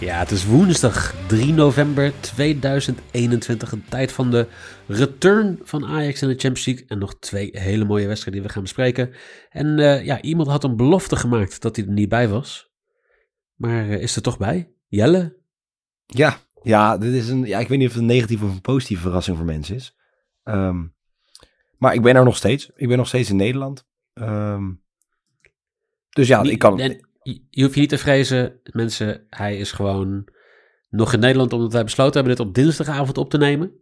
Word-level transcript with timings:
Ja, 0.00 0.18
het 0.18 0.30
is 0.30 0.46
woensdag 0.46 1.14
3 1.26 1.52
november 1.52 2.12
2021. 2.20 3.72
Een 3.72 3.84
tijd 3.88 4.12
van 4.12 4.30
de 4.30 4.46
return 4.86 5.58
van 5.62 5.86
Ajax 5.86 6.22
in 6.22 6.28
de 6.28 6.34
Champions 6.34 6.66
League. 6.66 6.84
En 6.88 6.98
nog 6.98 7.18
twee 7.18 7.50
hele 7.52 7.84
mooie 7.84 8.06
wedstrijden 8.06 8.40
die 8.40 8.48
we 8.48 8.54
gaan 8.54 8.62
bespreken. 8.62 9.14
En 9.50 9.78
uh, 9.78 10.04
ja, 10.04 10.20
iemand 10.20 10.48
had 10.48 10.64
een 10.64 10.76
belofte 10.76 11.16
gemaakt 11.16 11.62
dat 11.62 11.76
hij 11.76 11.84
er 11.84 11.92
niet 11.92 12.08
bij 12.08 12.28
was. 12.28 12.70
Maar 13.54 13.86
uh, 13.86 14.02
is 14.02 14.16
er 14.16 14.22
toch 14.22 14.38
bij? 14.38 14.72
Jelle? 14.86 15.36
Ja, 16.06 16.38
ja, 16.62 16.98
dit 16.98 17.14
is 17.14 17.28
een, 17.28 17.44
ja, 17.44 17.58
ik 17.58 17.68
weet 17.68 17.78
niet 17.78 17.88
of 17.88 17.92
het 17.92 18.02
een 18.02 18.08
negatieve 18.08 18.44
of 18.44 18.50
een 18.50 18.60
positieve 18.60 19.02
verrassing 19.02 19.36
voor 19.36 19.46
mensen 19.46 19.74
is. 19.74 19.96
Um, 20.44 20.94
maar 21.78 21.94
ik 21.94 22.02
ben 22.02 22.16
er 22.16 22.24
nog 22.24 22.36
steeds. 22.36 22.70
Ik 22.74 22.88
ben 22.88 22.96
nog 22.96 23.08
steeds 23.08 23.30
in 23.30 23.36
Nederland. 23.36 23.86
Um, 24.14 24.82
dus 26.10 26.28
ja, 26.28 26.42
niet, 26.42 26.52
ik 26.52 26.58
kan... 26.58 26.80
En, 26.80 27.05
je 27.50 27.62
hoeft 27.62 27.74
je 27.74 27.80
niet 27.80 27.88
te 27.88 27.98
vrezen, 27.98 28.60
mensen. 28.62 29.26
Hij 29.30 29.56
is 29.56 29.72
gewoon 29.72 30.28
nog 30.88 31.12
in 31.12 31.20
Nederland 31.20 31.52
omdat 31.52 31.72
wij 31.72 31.84
besloten 31.84 32.14
hebben 32.14 32.36
dit 32.36 32.46
op 32.46 32.54
dinsdagavond 32.54 33.18
op 33.18 33.30
te 33.30 33.38
nemen. 33.38 33.72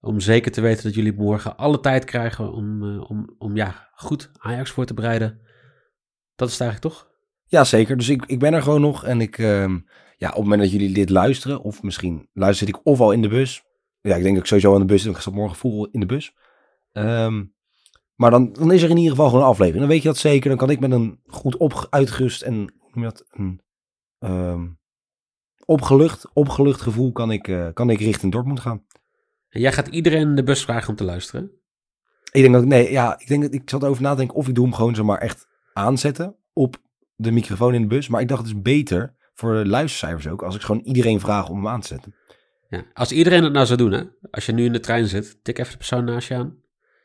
Om 0.00 0.20
zeker 0.20 0.52
te 0.52 0.60
weten 0.60 0.82
dat 0.82 0.94
jullie 0.94 1.12
morgen 1.12 1.56
alle 1.56 1.80
tijd 1.80 2.04
krijgen 2.04 2.52
om, 2.52 2.82
uh, 2.82 3.10
om, 3.10 3.34
om 3.38 3.56
ja, 3.56 3.88
goed 3.94 4.30
Ajax 4.38 4.70
voor 4.70 4.84
te 4.84 4.94
bereiden. 4.94 5.40
Dat 6.34 6.48
is 6.48 6.58
het 6.58 6.62
eigenlijk 6.62 6.94
toch? 6.94 7.12
Ja, 7.44 7.64
zeker. 7.64 7.96
Dus 7.96 8.08
ik, 8.08 8.24
ik 8.26 8.38
ben 8.38 8.54
er 8.54 8.62
gewoon 8.62 8.80
nog. 8.80 9.04
En 9.04 9.20
ik, 9.20 9.38
uh, 9.38 9.74
ja, 10.16 10.28
op 10.28 10.34
het 10.34 10.42
moment 10.42 10.60
dat 10.60 10.70
jullie 10.70 10.94
dit 10.94 11.10
luisteren, 11.10 11.60
of 11.60 11.82
misschien 11.82 12.28
luister 12.32 12.68
ik 12.68 12.86
of 12.86 13.00
al 13.00 13.12
in 13.12 13.22
de 13.22 13.28
bus. 13.28 13.62
Ja, 14.00 14.16
ik 14.16 14.22
denk 14.22 14.34
dat 14.34 14.42
ik 14.42 14.48
sowieso 14.48 14.74
aan 14.74 14.80
de 14.80 14.86
bus 14.86 15.02
zit. 15.02 15.14
Ik 15.14 15.20
sta 15.20 15.30
morgen 15.30 15.56
vol 15.56 15.88
in 15.90 16.00
de 16.00 16.06
bus. 16.06 16.36
Um, 16.92 17.53
maar 18.14 18.30
dan, 18.30 18.52
dan 18.52 18.72
is 18.72 18.82
er 18.82 18.90
in 18.90 18.96
ieder 18.96 19.10
geval 19.10 19.28
gewoon 19.28 19.42
een 19.42 19.48
aflevering. 19.48 19.80
Dan 19.80 19.92
weet 19.92 20.02
je 20.02 20.08
dat 20.08 20.16
zeker. 20.16 20.48
Dan 20.48 20.58
kan 20.58 20.70
ik 20.70 20.80
met 20.80 20.92
een 20.92 21.20
goed 21.26 21.56
op, 21.56 21.86
uitgerust 21.90 22.42
en 22.42 22.54
hoe 22.54 22.90
noem 22.92 23.04
je 23.04 23.10
dat, 23.10 23.24
een 23.28 23.60
um, 24.18 24.78
opgelucht, 25.64 26.30
opgelucht 26.32 26.80
gevoel 26.80 27.12
kan 27.12 27.30
ik, 27.30 27.48
uh, 27.48 27.68
kan 27.72 27.90
ik 27.90 27.98
richting 27.98 28.32
Dortmund 28.32 28.60
gaan. 28.60 28.84
En 29.48 29.60
jij 29.60 29.72
gaat 29.72 29.88
iedereen 29.88 30.34
de 30.34 30.42
bus 30.42 30.62
vragen 30.62 30.88
om 30.88 30.96
te 30.96 31.04
luisteren? 31.04 31.50
Ik 32.30 32.42
denk 32.42 32.54
dat, 32.54 32.64
nee, 32.64 32.90
ja, 32.90 33.18
ik 33.18 33.28
denk 33.28 33.42
dat 33.42 33.54
ik 33.54 33.70
zat 33.70 33.82
erover 33.82 34.02
nadenken 34.02 34.36
of 34.36 34.48
ik 34.48 34.54
doe 34.54 34.64
hem 34.64 34.74
gewoon 34.74 34.94
zomaar 34.94 35.18
echt 35.18 35.46
aanzetten 35.72 36.36
op 36.52 36.76
de 37.16 37.30
microfoon 37.30 37.74
in 37.74 37.80
de 37.80 37.86
bus. 37.86 38.08
Maar 38.08 38.20
ik 38.20 38.28
dacht 38.28 38.40
het 38.40 38.50
is 38.50 38.62
beter 38.62 39.14
voor 39.34 39.54
de 39.54 39.66
luistercijfers 39.66 40.28
ook 40.28 40.42
als 40.42 40.54
ik 40.54 40.62
gewoon 40.62 40.82
iedereen 40.82 41.20
vraag 41.20 41.48
om 41.48 41.56
hem 41.56 41.68
aan 41.68 41.80
te 41.80 41.86
zetten. 41.86 42.14
Ja, 42.68 42.84
als 42.92 43.12
iedereen 43.12 43.44
het 43.44 43.52
nou 43.52 43.66
zou 43.66 43.78
doen, 43.78 43.92
hè? 43.92 44.02
Als 44.30 44.46
je 44.46 44.52
nu 44.52 44.64
in 44.64 44.72
de 44.72 44.80
trein 44.80 45.06
zit, 45.06 45.44
tik 45.44 45.58
even 45.58 45.70
de 45.70 45.76
persoon 45.76 46.04
naast 46.04 46.28
je 46.28 46.34
aan. 46.34 46.62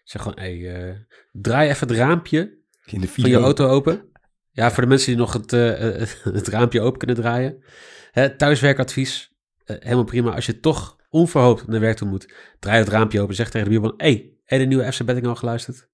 Zeg 0.09 0.21
gewoon, 0.21 0.39
hey, 0.39 0.55
uh, 0.55 0.95
draai 1.31 1.69
even 1.69 1.87
het 1.87 1.97
raampje 1.97 2.57
in 2.85 3.01
de 3.01 3.07
van 3.07 3.29
je 3.29 3.35
auto 3.35 3.67
open. 3.67 4.11
Ja, 4.49 4.71
voor 4.71 4.83
de 4.83 4.89
mensen 4.89 5.07
die 5.07 5.17
nog 5.17 5.33
het, 5.33 5.53
uh, 5.53 5.79
het 6.39 6.47
raampje 6.47 6.81
open 6.81 6.97
kunnen 6.97 7.15
draaien. 7.15 7.63
Hè, 8.11 8.35
thuiswerkadvies, 8.35 9.35
uh, 9.65 9.77
helemaal 9.79 10.03
prima. 10.03 10.35
Als 10.35 10.45
je 10.45 10.59
toch 10.59 10.97
onverhoopt 11.09 11.67
naar 11.67 11.79
werk 11.79 11.97
toe 11.97 12.07
moet, 12.07 12.33
draai 12.59 12.79
het 12.79 12.87
raampje 12.87 13.21
open. 13.21 13.35
Zeg 13.35 13.49
tegen 13.49 13.67
de 13.67 13.73
buurman, 13.73 13.93
hey, 13.97 14.33
heb 14.43 14.59
je 14.59 14.65
de 14.65 14.65
nieuwe 14.65 14.91
FC 14.91 15.05
Betting 15.05 15.27
al 15.27 15.35
geluisterd? 15.35 15.89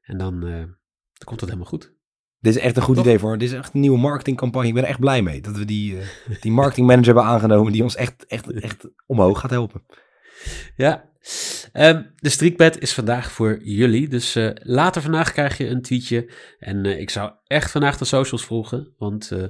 En 0.00 0.18
dan, 0.18 0.40
dan 0.40 0.76
komt 1.24 1.40
het 1.40 1.48
helemaal 1.48 1.70
goed. 1.70 1.94
Dit 2.38 2.56
is 2.56 2.62
echt 2.62 2.76
een 2.76 2.82
goed 2.82 2.98
idee 2.98 3.18
voor. 3.18 3.38
Dit 3.38 3.48
is 3.48 3.54
echt 3.54 3.74
een 3.74 3.80
nieuwe 3.80 3.98
marketingcampagne. 3.98 4.68
Ik 4.68 4.74
ben 4.74 4.82
er 4.82 4.88
echt 4.88 5.00
blij 5.00 5.22
mee 5.22 5.40
dat 5.40 5.56
we 5.56 5.64
die, 5.64 5.98
die 6.40 6.52
marketingmanager 6.52 7.06
hebben 7.06 7.24
aangenomen 7.24 7.72
die 7.72 7.82
ons 7.82 7.96
echt, 7.96 8.26
echt, 8.26 8.52
echt 8.52 8.88
omhoog 9.06 9.40
gaat 9.40 9.50
helpen. 9.50 9.82
Ja, 10.76 11.10
Um, 11.76 12.12
de 12.16 12.28
streakbed 12.28 12.80
is 12.80 12.94
vandaag 12.94 13.30
voor 13.30 13.58
jullie. 13.62 14.08
Dus 14.08 14.36
uh, 14.36 14.50
later 14.54 15.02
vandaag 15.02 15.32
krijg 15.32 15.58
je 15.58 15.68
een 15.68 15.82
tweetje. 15.82 16.32
En 16.58 16.84
uh, 16.84 17.00
ik 17.00 17.10
zou 17.10 17.32
echt 17.46 17.70
vandaag 17.70 17.98
de 17.98 18.04
socials 18.04 18.44
volgen. 18.44 18.94
Want 18.98 19.30
uh, 19.32 19.44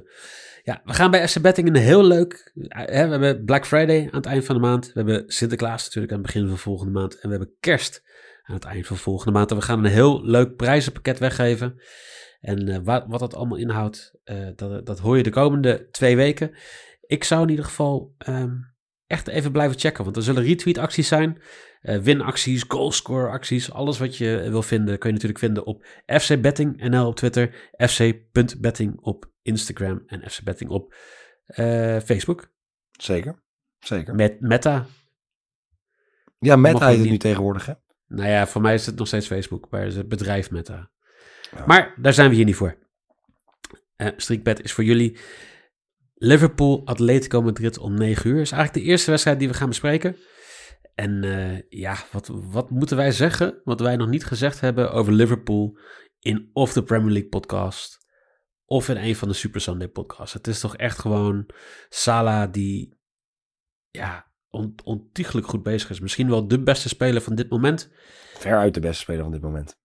ja, 0.63 0.81
we 0.83 0.93
gaan 0.93 1.11
bij 1.11 1.27
FC 1.27 1.41
Betting 1.41 1.67
een 1.67 1.75
heel 1.75 2.03
leuk... 2.03 2.51
We 2.53 2.91
hebben 2.91 3.45
Black 3.45 3.65
Friday 3.65 4.01
aan 4.01 4.17
het 4.17 4.25
eind 4.25 4.45
van 4.45 4.55
de 4.55 4.61
maand. 4.61 4.85
We 4.85 4.91
hebben 4.93 5.23
Sinterklaas 5.27 5.83
natuurlijk 5.83 6.13
aan 6.13 6.21
het 6.21 6.27
begin 6.27 6.47
van 6.47 6.57
volgende 6.57 6.91
maand. 6.91 7.13
En 7.19 7.29
we 7.29 7.35
hebben 7.35 7.55
kerst 7.59 8.03
aan 8.43 8.55
het 8.55 8.65
eind 8.65 8.87
van 8.87 8.97
volgende 8.97 9.31
maand. 9.31 9.51
En 9.51 9.57
we 9.57 9.63
gaan 9.63 9.85
een 9.85 9.91
heel 9.91 10.25
leuk 10.25 10.55
prijzenpakket 10.55 11.19
weggeven. 11.19 11.81
En 12.39 12.83
wat, 12.83 13.03
wat 13.07 13.19
dat 13.19 13.35
allemaal 13.35 13.57
inhoudt, 13.57 14.19
dat, 14.55 14.85
dat 14.85 14.99
hoor 14.99 15.17
je 15.17 15.23
de 15.23 15.29
komende 15.29 15.87
twee 15.91 16.15
weken. 16.15 16.57
Ik 17.01 17.23
zou 17.23 17.41
in 17.41 17.49
ieder 17.49 17.65
geval... 17.65 18.15
Um, 18.27 18.73
echt 19.07 19.27
even 19.27 19.51
blijven 19.51 19.79
checken. 19.79 20.03
Want 20.03 20.15
er 20.15 20.23
zullen 20.23 20.43
retweet 20.43 20.77
acties 20.77 21.07
zijn. 21.07 21.41
Uh, 21.85 21.97
winacties, 21.97 22.63
goalscore 22.67 23.29
acties. 23.29 23.71
Alles 23.71 23.97
wat 23.97 24.17
je 24.17 24.47
wil 24.49 24.61
vinden 24.61 24.97
kun 24.97 25.07
je 25.07 25.13
natuurlijk 25.13 25.39
vinden 25.39 25.65
op 25.65 25.85
FC 26.05 26.41
Betting 26.41 26.89
NL 26.89 27.07
op 27.07 27.15
Twitter. 27.15 27.71
FC.betting 27.77 28.99
op 29.01 29.31
Instagram. 29.41 30.03
En 30.05 30.29
FC 30.29 30.43
Betting 30.43 30.69
op 30.69 30.95
uh, 31.47 31.99
Facebook. 31.99 32.51
Zeker, 32.91 33.43
zeker. 33.79 34.15
Met 34.15 34.41
Meta. 34.41 34.85
Ja, 36.39 36.55
Meta 36.55 36.87
heet 36.87 36.99
het 36.99 37.09
nu 37.09 37.17
tegenwoordig 37.17 37.65
hè? 37.65 37.73
Nou 38.07 38.29
ja, 38.29 38.47
voor 38.47 38.61
mij 38.61 38.73
is 38.73 38.85
het 38.85 38.95
nog 38.95 39.07
steeds 39.07 39.27
Facebook. 39.27 39.67
Maar 39.69 39.81
het 39.81 40.07
bedrijf 40.07 40.51
Meta. 40.51 40.91
Ja. 41.51 41.63
Maar 41.65 41.93
daar 42.01 42.13
zijn 42.13 42.29
we 42.29 42.35
hier 42.35 42.45
niet 42.45 42.55
voor. 42.55 42.77
Uh, 43.97 44.07
Streakbet 44.17 44.63
is 44.63 44.73
voor 44.73 44.83
jullie. 44.83 45.17
Liverpool, 46.13 46.81
Atletico 46.85 47.41
Madrid 47.41 47.77
om 47.77 47.93
9 47.93 48.29
uur. 48.29 48.41
is 48.41 48.51
eigenlijk 48.51 48.85
de 48.85 48.91
eerste 48.91 49.11
wedstrijd 49.11 49.39
die 49.39 49.47
we 49.47 49.53
gaan 49.53 49.69
bespreken. 49.69 50.17
En 50.95 51.23
uh, 51.23 51.61
ja, 51.69 51.97
wat, 52.11 52.27
wat 52.33 52.69
moeten 52.69 52.97
wij 52.97 53.11
zeggen? 53.11 53.61
Wat 53.63 53.79
wij 53.79 53.95
nog 53.95 54.07
niet 54.07 54.25
gezegd 54.25 54.59
hebben 54.59 54.91
over 54.91 55.13
Liverpool 55.13 55.77
in 56.19 56.49
of 56.53 56.73
de 56.73 56.83
Premier 56.83 57.11
League 57.11 57.29
podcast 57.29 58.05
of 58.65 58.89
in 58.89 58.97
een 58.97 59.15
van 59.15 59.27
de 59.27 59.33
Super 59.33 59.61
Sunday 59.61 59.87
podcasts. 59.87 60.33
Het 60.33 60.47
is 60.47 60.59
toch 60.59 60.77
echt 60.77 60.99
gewoon 60.99 61.49
Salah 61.89 62.51
die 62.51 62.97
ja, 63.89 64.31
on, 64.49 64.75
ontiegelijk 64.83 65.47
goed 65.47 65.63
bezig 65.63 65.89
is. 65.89 65.99
Misschien 65.99 66.29
wel 66.29 66.47
de 66.47 66.63
beste 66.63 66.89
speler 66.89 67.21
van 67.21 67.35
dit 67.35 67.49
moment. 67.49 67.91
Veruit 68.37 68.73
de 68.73 68.79
beste 68.79 69.01
speler 69.01 69.23
van 69.23 69.31
dit 69.31 69.41
moment. 69.41 69.77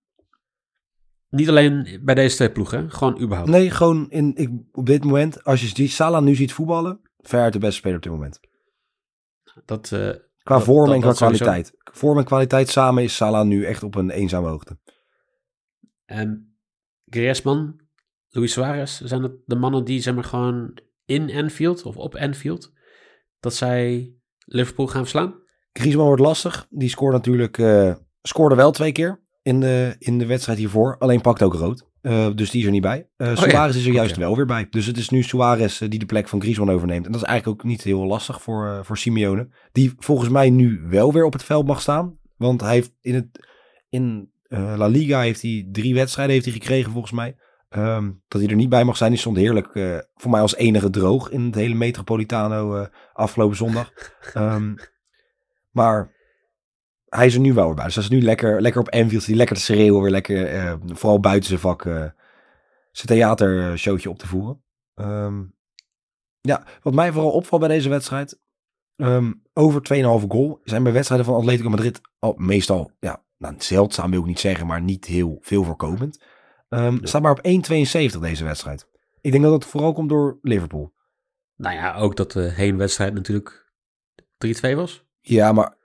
Niet 1.28 1.48
alleen 1.48 2.00
bij 2.04 2.14
deze 2.14 2.36
twee 2.36 2.52
ploegen, 2.52 2.90
gewoon 2.90 3.20
überhaupt. 3.20 3.50
Nee, 3.50 3.70
gewoon 3.70 4.10
in, 4.10 4.34
ik, 4.34 4.50
op 4.72 4.86
dit 4.86 5.04
moment, 5.04 5.44
als 5.44 5.60
je 5.60 5.74
die 5.74 5.88
Salah 5.88 6.22
nu 6.22 6.34
ziet 6.34 6.52
voetballen, 6.52 7.00
veruit 7.18 7.52
de 7.52 7.58
beste 7.58 7.76
speler 7.76 7.96
op 7.96 8.02
dit 8.02 8.12
moment. 8.12 8.40
Dat, 9.64 9.90
uh, 9.90 10.14
qua 10.50 10.58
dat, 10.58 10.74
vorm 10.74 10.86
dat, 10.86 10.94
en 10.94 11.00
qua 11.00 11.12
kwaliteit. 11.12 11.66
Sowieso. 11.66 12.00
Vorm 12.00 12.18
en 12.18 12.24
kwaliteit 12.24 12.68
samen 12.68 13.02
is 13.02 13.16
Salah 13.16 13.46
nu 13.46 13.64
echt 13.64 13.82
op 13.82 13.94
een 13.94 14.10
eenzame 14.10 14.48
hoogte. 14.48 14.78
En 16.04 16.56
Griezmann, 17.06 17.80
Luis 18.28 18.52
Suarez, 18.52 19.00
zijn 19.00 19.22
het 19.22 19.32
de 19.44 19.56
mannen 19.56 19.84
die 19.84 20.00
zeg 20.00 20.14
maar 20.14 20.24
gewoon 20.24 20.78
in 21.04 21.34
Anfield 21.34 21.82
of 21.82 21.96
op 21.96 22.14
Anfield, 22.14 22.72
dat 23.40 23.54
zij 23.54 24.12
Liverpool 24.44 24.86
gaan 24.86 25.00
verslaan? 25.00 25.34
Griezmann 25.72 26.06
wordt 26.06 26.22
lastig. 26.22 26.66
Die 26.70 26.88
scoort 26.88 27.12
natuurlijk, 27.12 27.58
uh, 27.58 27.94
scoorde 28.22 28.54
wel 28.54 28.70
twee 28.70 28.92
keer 28.92 29.24
in 29.42 29.60
de, 29.60 29.96
in 29.98 30.18
de 30.18 30.26
wedstrijd 30.26 30.58
hiervoor. 30.58 30.98
Alleen 30.98 31.20
pakt 31.20 31.42
ook 31.42 31.54
rood. 31.54 31.89
Uh, 32.02 32.28
dus 32.34 32.50
die 32.50 32.60
is 32.60 32.66
er 32.66 32.72
niet 32.72 32.82
bij. 32.82 33.08
Uh, 33.16 33.26
Suarez 33.26 33.44
oh, 33.44 33.50
ja. 33.50 33.66
is 33.66 33.86
er 33.86 33.92
juist 33.92 34.12
okay. 34.12 34.24
wel 34.24 34.36
weer 34.36 34.46
bij. 34.46 34.66
Dus 34.70 34.86
het 34.86 34.96
is 34.96 35.08
nu 35.08 35.22
Suarez 35.22 35.80
uh, 35.80 35.88
die 35.88 35.98
de 35.98 36.06
plek 36.06 36.28
van 36.28 36.40
Griezmann 36.40 36.70
overneemt. 36.70 37.06
En 37.06 37.12
dat 37.12 37.20
is 37.20 37.26
eigenlijk 37.26 37.60
ook 37.60 37.68
niet 37.68 37.82
heel 37.82 38.04
lastig 38.04 38.42
voor, 38.42 38.80
voor 38.84 38.98
Simeone. 38.98 39.48
Die 39.72 39.92
volgens 39.98 40.28
mij 40.28 40.50
nu 40.50 40.80
wel 40.88 41.12
weer 41.12 41.24
op 41.24 41.32
het 41.32 41.44
veld 41.44 41.66
mag 41.66 41.80
staan. 41.80 42.18
Want 42.36 42.60
hij 42.60 42.72
heeft 42.72 42.92
in, 43.00 43.14
het, 43.14 43.48
in 43.88 44.32
La 44.48 44.86
Liga 44.86 45.20
heeft 45.20 45.42
hij 45.42 45.68
drie 45.72 45.94
wedstrijden 45.94 46.34
heeft 46.34 46.46
hij 46.46 46.54
gekregen 46.54 46.92
volgens 46.92 47.12
mij. 47.12 47.36
Um, 47.76 48.22
dat 48.28 48.40
hij 48.40 48.50
er 48.50 48.56
niet 48.56 48.68
bij 48.68 48.84
mag 48.84 48.96
zijn. 48.96 49.10
Die 49.10 49.20
stond 49.20 49.36
heerlijk 49.36 49.72
voor 50.14 50.30
mij 50.30 50.40
als 50.40 50.56
enige 50.56 50.90
droog 50.90 51.30
in 51.30 51.44
het 51.44 51.54
hele 51.54 51.74
Metropolitano 51.74 52.86
afgelopen 53.12 53.56
zondag. 53.56 53.92
um, 54.36 54.74
maar 55.78 56.19
hij 57.10 57.26
is 57.26 57.34
er 57.34 57.40
nu 57.40 57.52
wel 57.52 57.66
weer 57.66 57.74
bij. 57.74 57.84
Dus 57.84 57.94
dat 57.94 58.04
is 58.04 58.10
nu 58.10 58.22
lekker, 58.22 58.60
lekker 58.60 58.80
op 58.80 58.88
Anfield. 58.88 59.26
Die 59.26 59.36
lekker 59.36 59.56
te 59.56 59.62
schreeuwen. 59.62 60.02
Weer 60.02 60.10
lekker, 60.10 60.54
uh, 60.54 60.74
vooral 60.86 61.20
buiten 61.20 61.48
zijn 61.48 61.60
vak. 61.60 61.84
Uh, 61.84 62.04
zijn 62.92 63.06
theatershowtje 63.06 64.10
op 64.10 64.18
te 64.18 64.26
voeren. 64.26 64.62
Ehm, 64.94 65.42
ja, 66.40 66.64
wat 66.82 66.94
mij 66.94 67.12
vooral 67.12 67.30
opvalt 67.30 67.60
bij 67.60 67.70
deze 67.70 67.88
wedstrijd. 67.88 68.38
ehm, 68.96 69.32
over 69.52 69.82
2,5 69.82 70.24
goal 70.28 70.60
zijn 70.64 70.82
bij 70.82 70.92
wedstrijden 70.92 71.26
van 71.26 71.36
Atletico 71.36 71.68
Madrid 71.68 72.00
al 72.18 72.34
meestal, 72.36 72.90
ja, 72.98 73.22
nou, 73.38 73.54
zeldzaam 73.58 74.10
wil 74.10 74.20
ik 74.20 74.26
niet 74.26 74.40
zeggen, 74.40 74.66
maar 74.66 74.82
niet 74.82 75.04
heel 75.04 75.38
veel 75.40 75.64
voorkomend. 75.64 76.22
Ehm 76.68 76.98
Staat 77.02 77.22
maar 77.22 77.30
op 77.30 77.46
1,72 77.46 78.20
deze 78.20 78.44
wedstrijd. 78.44 78.88
Ik 79.20 79.32
denk 79.32 79.44
dat 79.44 79.52
het 79.52 79.64
vooral 79.64 79.92
komt 79.92 80.08
door 80.08 80.38
Liverpool. 80.42 80.92
Nou 81.56 81.74
ja, 81.74 81.94
ook 81.96 82.16
dat 82.16 82.32
de 82.32 82.40
heenwedstrijd 82.40 83.14
natuurlijk 83.14 83.72
3-2 84.38 84.74
was. 84.74 85.04
Ja, 85.20 85.52
maar 85.52 85.76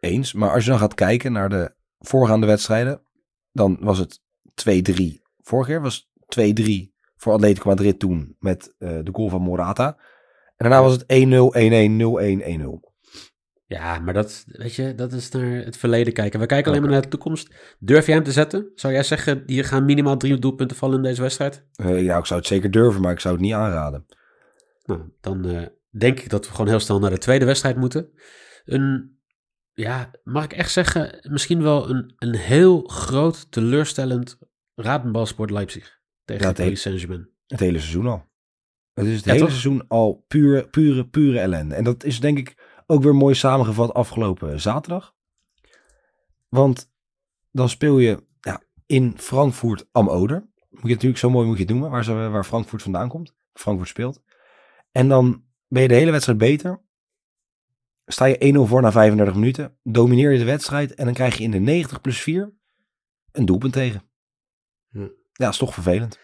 eens. 0.00 0.32
Maar 0.32 0.52
als 0.52 0.64
je 0.64 0.70
dan 0.70 0.78
gaat 0.78 0.94
kijken 0.94 1.32
naar 1.32 1.48
de 1.48 1.74
voorgaande 1.98 2.46
wedstrijden, 2.46 3.02
dan 3.52 3.76
was 3.80 3.98
het 3.98 4.20
2-3. 4.54 5.20
Vorig 5.38 5.68
jaar 5.68 5.82
was 5.82 6.10
het 6.26 6.60
2-3 6.60 6.90
voor 7.16 7.32
Atletico 7.32 7.68
Madrid 7.68 7.98
toen 7.98 8.36
met 8.38 8.74
eh, 8.78 8.98
de 9.02 9.10
goal 9.12 9.28
van 9.28 9.42
Morata. 9.42 9.96
En 10.56 10.68
daarna 10.68 10.82
was 10.82 10.92
het 10.92 11.02
1-0, 11.02 11.06
1-1, 11.06 12.60
0-1, 12.60 12.60
1-0. 12.60 12.90
Ja, 13.66 13.98
maar 13.98 14.14
dat, 14.14 14.44
weet 14.46 14.74
je, 14.74 14.94
dat 14.94 15.12
is 15.12 15.30
naar 15.30 15.50
het 15.50 15.76
verleden 15.76 16.12
kijken. 16.12 16.40
We 16.40 16.46
kijken 16.46 16.70
alleen 16.70 16.82
maar 16.82 16.90
naar 16.90 17.02
de 17.02 17.08
toekomst. 17.08 17.54
Durf 17.78 18.06
jij 18.06 18.14
hem 18.14 18.24
te 18.24 18.32
zetten? 18.32 18.70
Zou 18.74 18.92
jij 18.92 19.02
zeggen, 19.02 19.42
hier 19.46 19.64
gaan 19.64 19.84
minimaal 19.84 20.16
drie 20.16 20.38
doelpunten 20.38 20.76
vallen 20.76 20.96
in 20.96 21.02
deze 21.02 21.22
wedstrijd? 21.22 21.66
Eh, 21.74 22.02
ja, 22.02 22.18
ik 22.18 22.26
zou 22.26 22.40
het 22.40 22.48
zeker 22.48 22.70
durven, 22.70 23.00
maar 23.00 23.12
ik 23.12 23.20
zou 23.20 23.34
het 23.34 23.42
niet 23.42 23.52
aanraden. 23.52 24.06
Nou, 24.84 25.00
dan 25.20 25.44
eh, 25.44 25.62
denk 25.90 26.20
ik 26.20 26.30
dat 26.30 26.46
we 26.46 26.50
gewoon 26.50 26.68
heel 26.68 26.80
snel 26.80 26.98
naar 26.98 27.10
de 27.10 27.18
tweede 27.18 27.44
wedstrijd 27.44 27.76
moeten. 27.76 28.10
Een, 28.64 29.19
ja, 29.80 30.10
mag 30.24 30.44
ik 30.44 30.52
echt 30.52 30.72
zeggen, 30.72 31.20
misschien 31.28 31.62
wel 31.62 31.90
een, 31.90 32.12
een 32.18 32.34
heel 32.34 32.82
groot 32.82 33.50
teleurstellend 33.52 34.38
Radenbalsport 34.74 35.50
Leipzig 35.50 36.00
tegen 36.24 36.42
Ja, 36.42 36.48
het 36.48 36.56
Paris 36.56 36.80
Saint-Germain. 36.80 37.28
Het 37.46 37.60
hele 37.60 37.78
seizoen 37.78 38.06
al. 38.06 38.28
Het 38.94 39.06
is 39.06 39.16
het 39.16 39.24
Ja, 39.24 39.30
hele 39.32 39.44
toch? 39.44 39.52
seizoen 39.52 39.84
al 39.88 40.24
pure, 40.28 40.68
pure, 40.68 41.06
pure 41.06 41.38
ellende. 41.40 41.74
En 41.74 41.84
dat 41.84 42.04
is 42.04 42.20
denk 42.20 42.38
ik 42.38 42.82
ook 42.86 43.02
weer 43.02 43.14
mooi 43.14 43.34
samengevat 43.34 43.94
afgelopen 43.94 44.60
zaterdag. 44.60 45.14
Want 46.48 46.90
dan 47.50 47.68
speel 47.68 47.98
je 47.98 48.24
ja, 48.40 48.62
in 48.86 49.14
Frankfurt 49.16 49.86
am 49.92 50.08
Oder. 50.08 50.48
Moet 50.70 50.82
je 50.82 50.88
natuurlijk 50.88 51.18
zo 51.20 51.30
mooi 51.30 51.46
moet 51.46 51.56
je 51.56 51.62
het 51.62 51.72
noemen, 51.72 51.90
waar, 51.90 52.04
ze, 52.04 52.12
waar 52.12 52.44
Frankfurt 52.44 52.82
vandaan 52.82 53.08
komt. 53.08 53.34
Frankfurt 53.52 53.88
speelt. 53.88 54.22
En 54.92 55.08
dan 55.08 55.44
ben 55.68 55.82
je 55.82 55.88
de 55.88 55.94
hele 55.94 56.10
wedstrijd 56.10 56.38
beter. 56.38 56.82
Sta 58.12 58.24
je 58.24 58.54
1-0 58.56 58.68
voor 58.68 58.82
na 58.82 58.92
35 58.92 59.34
minuten. 59.34 59.76
Domineer 59.82 60.32
je 60.32 60.38
de 60.38 60.44
wedstrijd. 60.44 60.94
En 60.94 61.04
dan 61.04 61.14
krijg 61.14 61.36
je 61.36 61.44
in 61.44 61.50
de 61.50 61.58
90 61.58 62.00
plus 62.00 62.20
4 62.20 62.52
een 63.32 63.44
doelpunt 63.46 63.72
tegen. 63.72 64.02
Hm. 64.90 65.08
Ja, 65.32 65.48
is 65.48 65.56
toch 65.56 65.74
vervelend. 65.74 66.18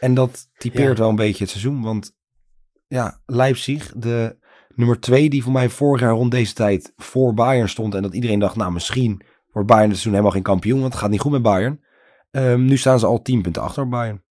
En 0.00 0.14
dat 0.14 0.48
typeert 0.58 0.88
Ja. 0.96 0.98
wel 1.02 1.08
een 1.08 1.16
beetje 1.16 1.42
het 1.42 1.50
seizoen. 1.50 1.82
Want 1.82 2.16
ja, 2.86 3.20
Leipzig, 3.26 3.92
de 3.96 4.38
nummer 4.74 5.00
2 5.00 5.30
die 5.30 5.42
voor 5.42 5.52
mij 5.52 5.68
vorig 5.68 6.00
jaar 6.00 6.12
rond 6.12 6.30
deze 6.30 6.54
tijd 6.54 6.92
voor 6.96 7.34
Bayern 7.34 7.68
stond. 7.68 7.94
En 7.94 8.02
dat 8.02 8.14
iedereen 8.14 8.38
dacht, 8.38 8.56
nou 8.56 8.72
misschien 8.72 9.22
wordt 9.52 9.68
Bayern 9.68 9.88
dit 9.88 9.98
seizoen 9.98 10.12
helemaal 10.12 10.32
geen 10.32 10.42
kampioen. 10.42 10.80
Want 10.80 10.92
het 10.92 11.02
gaat 11.02 11.10
niet 11.10 11.20
goed 11.20 11.32
met 11.32 11.42
Bayern. 11.42 11.80
Ehm, 12.30 12.64
nu 12.64 12.76
staan 12.76 12.98
ze 12.98 13.06
al 13.06 13.22
10 13.22 13.42
punten 13.42 13.62
achter 13.62 13.88
Bayern. 13.88 14.22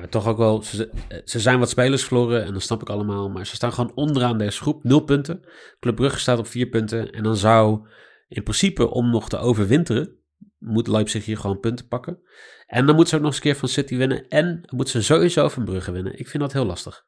Maar 0.00 0.08
toch 0.08 0.26
ook 0.26 0.36
wel, 0.36 0.62
ze, 0.62 0.92
ze 1.24 1.40
zijn 1.40 1.58
wat 1.58 1.68
spelers 1.68 2.04
verloren 2.04 2.44
en 2.44 2.52
dat 2.52 2.62
snap 2.62 2.80
ik 2.80 2.88
allemaal. 2.88 3.30
Maar 3.30 3.46
ze 3.46 3.54
staan 3.54 3.72
gewoon 3.72 3.92
onderaan 3.94 4.38
deze 4.38 4.60
groep, 4.60 4.84
nul 4.84 5.00
punten. 5.00 5.40
Club 5.80 5.96
Brugge 5.96 6.18
staat 6.18 6.38
op 6.38 6.46
vier 6.46 6.66
punten. 6.66 7.10
En 7.10 7.22
dan 7.22 7.36
zou 7.36 7.88
in 8.28 8.42
principe 8.42 8.90
om 8.90 9.10
nog 9.10 9.28
te 9.28 9.38
overwinteren, 9.38 10.16
moet 10.58 10.86
Leipzig 10.86 11.24
hier 11.24 11.38
gewoon 11.38 11.60
punten 11.60 11.88
pakken. 11.88 12.18
En 12.66 12.86
dan 12.86 12.94
moeten 12.94 13.08
ze 13.08 13.14
ook 13.14 13.22
nog 13.22 13.30
eens 13.30 13.44
een 13.44 13.50
keer 13.50 13.60
van 13.60 13.68
City 13.68 13.96
winnen. 13.96 14.28
En 14.28 14.68
moeten 14.74 14.94
ze 14.94 15.02
sowieso 15.02 15.48
van 15.48 15.64
Brugge 15.64 15.92
winnen. 15.92 16.18
Ik 16.18 16.28
vind 16.28 16.42
dat 16.42 16.52
heel 16.52 16.66
lastig. 16.66 17.04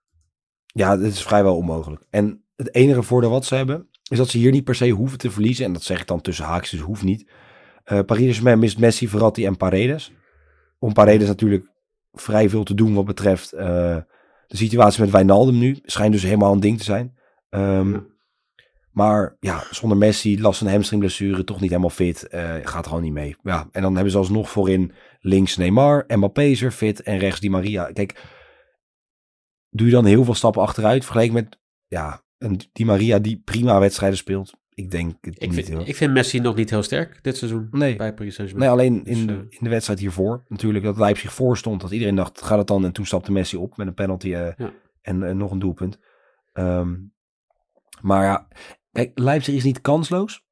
Ja, 0.66 0.96
dit 0.96 1.12
is 1.12 1.22
vrijwel 1.22 1.56
onmogelijk. 1.56 2.06
En 2.10 2.44
het 2.56 2.74
enige 2.74 3.02
voordeel 3.02 3.30
wat 3.30 3.44
ze 3.44 3.54
hebben, 3.54 3.88
is 4.10 4.18
dat 4.18 4.28
ze 4.28 4.38
hier 4.38 4.50
niet 4.50 4.64
per 4.64 4.74
se 4.74 4.90
hoeven 4.90 5.18
te 5.18 5.30
verliezen. 5.30 5.64
En 5.64 5.72
dat 5.72 5.82
zeg 5.82 6.00
ik 6.00 6.06
dan 6.06 6.20
tussen 6.20 6.44
haakjes, 6.44 6.70
dus 6.70 6.80
hoeft 6.80 7.02
niet. 7.02 7.30
Eh 7.84 8.00
Paris 8.00 8.40
mist 8.40 8.78
Messi, 8.78 9.08
Verratti 9.08 9.46
en 9.46 9.56
Paredes. 9.56 10.12
Om 10.78 10.92
Paredes 10.92 11.26
natuurlijk 11.28 11.70
vrij 12.12 12.48
veel 12.48 12.62
te 12.64 12.74
doen 12.74 12.94
wat 12.94 13.04
betreft 13.04 13.52
eh, 13.52 13.96
de 14.46 14.56
situatie 14.56 15.00
met 15.00 15.10
Wijnaldum 15.10 15.58
nu. 15.58 15.78
Schijnt 15.82 16.12
dus 16.12 16.22
helemaal 16.22 16.52
een 16.52 16.60
ding 16.60 16.78
te 16.78 16.84
zijn. 16.84 17.18
Ehm, 17.48 17.92
Ja. 17.92 18.04
Maar 18.92 19.36
ja, 19.40 19.64
zonder 19.70 19.98
Messi, 19.98 20.40
last 20.40 20.58
van 20.58 20.68
hamstringblessure, 20.68 21.44
toch 21.44 21.60
niet 21.60 21.70
helemaal 21.70 21.90
fit. 21.90 22.28
eh, 22.28 22.54
gaat 22.62 22.86
gewoon 22.86 23.02
niet 23.02 23.12
mee. 23.12 23.36
Ja, 23.42 23.68
en 23.72 23.82
dan 23.82 23.94
hebben 23.94 24.12
ze 24.12 24.18
alsnog 24.18 24.50
voorin 24.50 24.92
links 25.20 25.56
Neymar, 25.56 26.04
Mbappé 26.08 26.42
is 26.42 26.62
er 26.62 26.70
fit 26.70 27.02
en 27.02 27.18
rechts 27.18 27.40
Di 27.40 27.50
Maria. 27.50 27.92
Kijk, 27.92 28.22
doe 29.70 29.86
je 29.86 29.92
dan 29.92 30.04
heel 30.04 30.24
veel 30.24 30.34
stappen 30.34 30.62
achteruit 30.62 31.04
vergeleken 31.04 31.34
met 31.34 31.58
ja, 31.86 32.22
een 32.38 32.60
Di 32.72 32.84
Maria 32.84 33.18
die 33.18 33.42
prima 33.44 33.80
wedstrijden 33.80 34.18
speelt. 34.18 34.52
Ik 34.78 34.90
denk 34.90 35.16
het 35.20 35.34
Ik 35.34 35.40
niet 35.40 35.54
vind, 35.54 35.68
heel. 35.68 35.82
ik 35.86 35.96
vind 35.96 36.12
Messi 36.12 36.40
nog 36.40 36.54
niet 36.56 36.70
heel 36.70 36.82
sterk 36.82 37.18
dit 37.22 37.36
seizoen 37.36 37.68
Nee. 37.70 37.96
bij 37.96 38.14
Paris 38.14 38.38
Nee, 38.52 38.68
alleen 38.68 38.94
in, 38.94 39.02
Dus, 39.04 39.26
de, 39.26 39.32
eh, 39.32 39.38
in 39.48 39.58
de 39.60 39.68
wedstrijd 39.68 39.98
hiervoor 39.98 40.44
natuurlijk 40.48 40.84
dat 40.84 40.96
Leipzig 40.98 41.32
voor 41.32 41.56
stond. 41.56 41.80
Dat 41.80 41.90
iedereen 41.90 42.14
dacht, 42.14 42.42
gaat 42.42 42.58
het 42.58 42.66
dan? 42.66 42.84
En 42.84 42.92
toen 42.92 43.06
stapte 43.06 43.32
Messi 43.32 43.56
op 43.56 43.76
met 43.76 43.86
een 43.86 43.94
penalty 43.94 44.34
eh, 44.34 44.52
Ja. 44.56 44.72
en 45.02 45.22
eh, 45.22 45.34
nog 45.34 45.50
een 45.50 45.58
doelpunt. 45.58 45.98
Ehm, 46.52 46.94
maar 48.00 48.24
ja, 48.24 48.48
kijk, 48.92 49.18
Leipzig 49.18 49.54
is 49.54 49.64
niet 49.64 49.80
kansloos. 49.80 50.44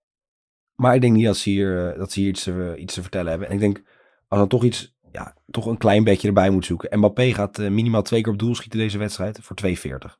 Maar 0.74 0.94
ik 0.94 1.00
denk 1.00 1.14
niet 1.14 1.24
dat 1.24 1.36
ze 1.36 1.50
hier, 1.50 1.94
dat 1.98 2.12
ze 2.12 2.20
hier 2.20 2.28
iets, 2.28 2.42
te, 2.42 2.74
iets 2.78 2.94
te 2.94 3.02
vertellen 3.02 3.30
hebben. 3.30 3.48
En 3.48 3.54
ik 3.54 3.60
denk, 3.60 3.82
als 4.28 4.38
dan 4.38 4.48
toch 4.48 4.64
iets, 4.64 4.96
ja, 5.12 5.36
toch 5.50 5.66
een 5.66 5.76
klein 5.78 6.04
beetje 6.04 6.28
erbij 6.28 6.50
moet 6.50 6.64
zoeken. 6.64 6.98
Mbappé 6.98 7.32
gaat 7.34 7.58
minimaal 7.58 8.02
twee 8.02 8.20
keer 8.20 8.32
op 8.32 8.38
doel 8.38 8.54
schieten 8.54 8.78
deze 8.78 8.98
wedstrijd 8.98 9.38
voor 9.42 9.56
2,40. 9.56 10.18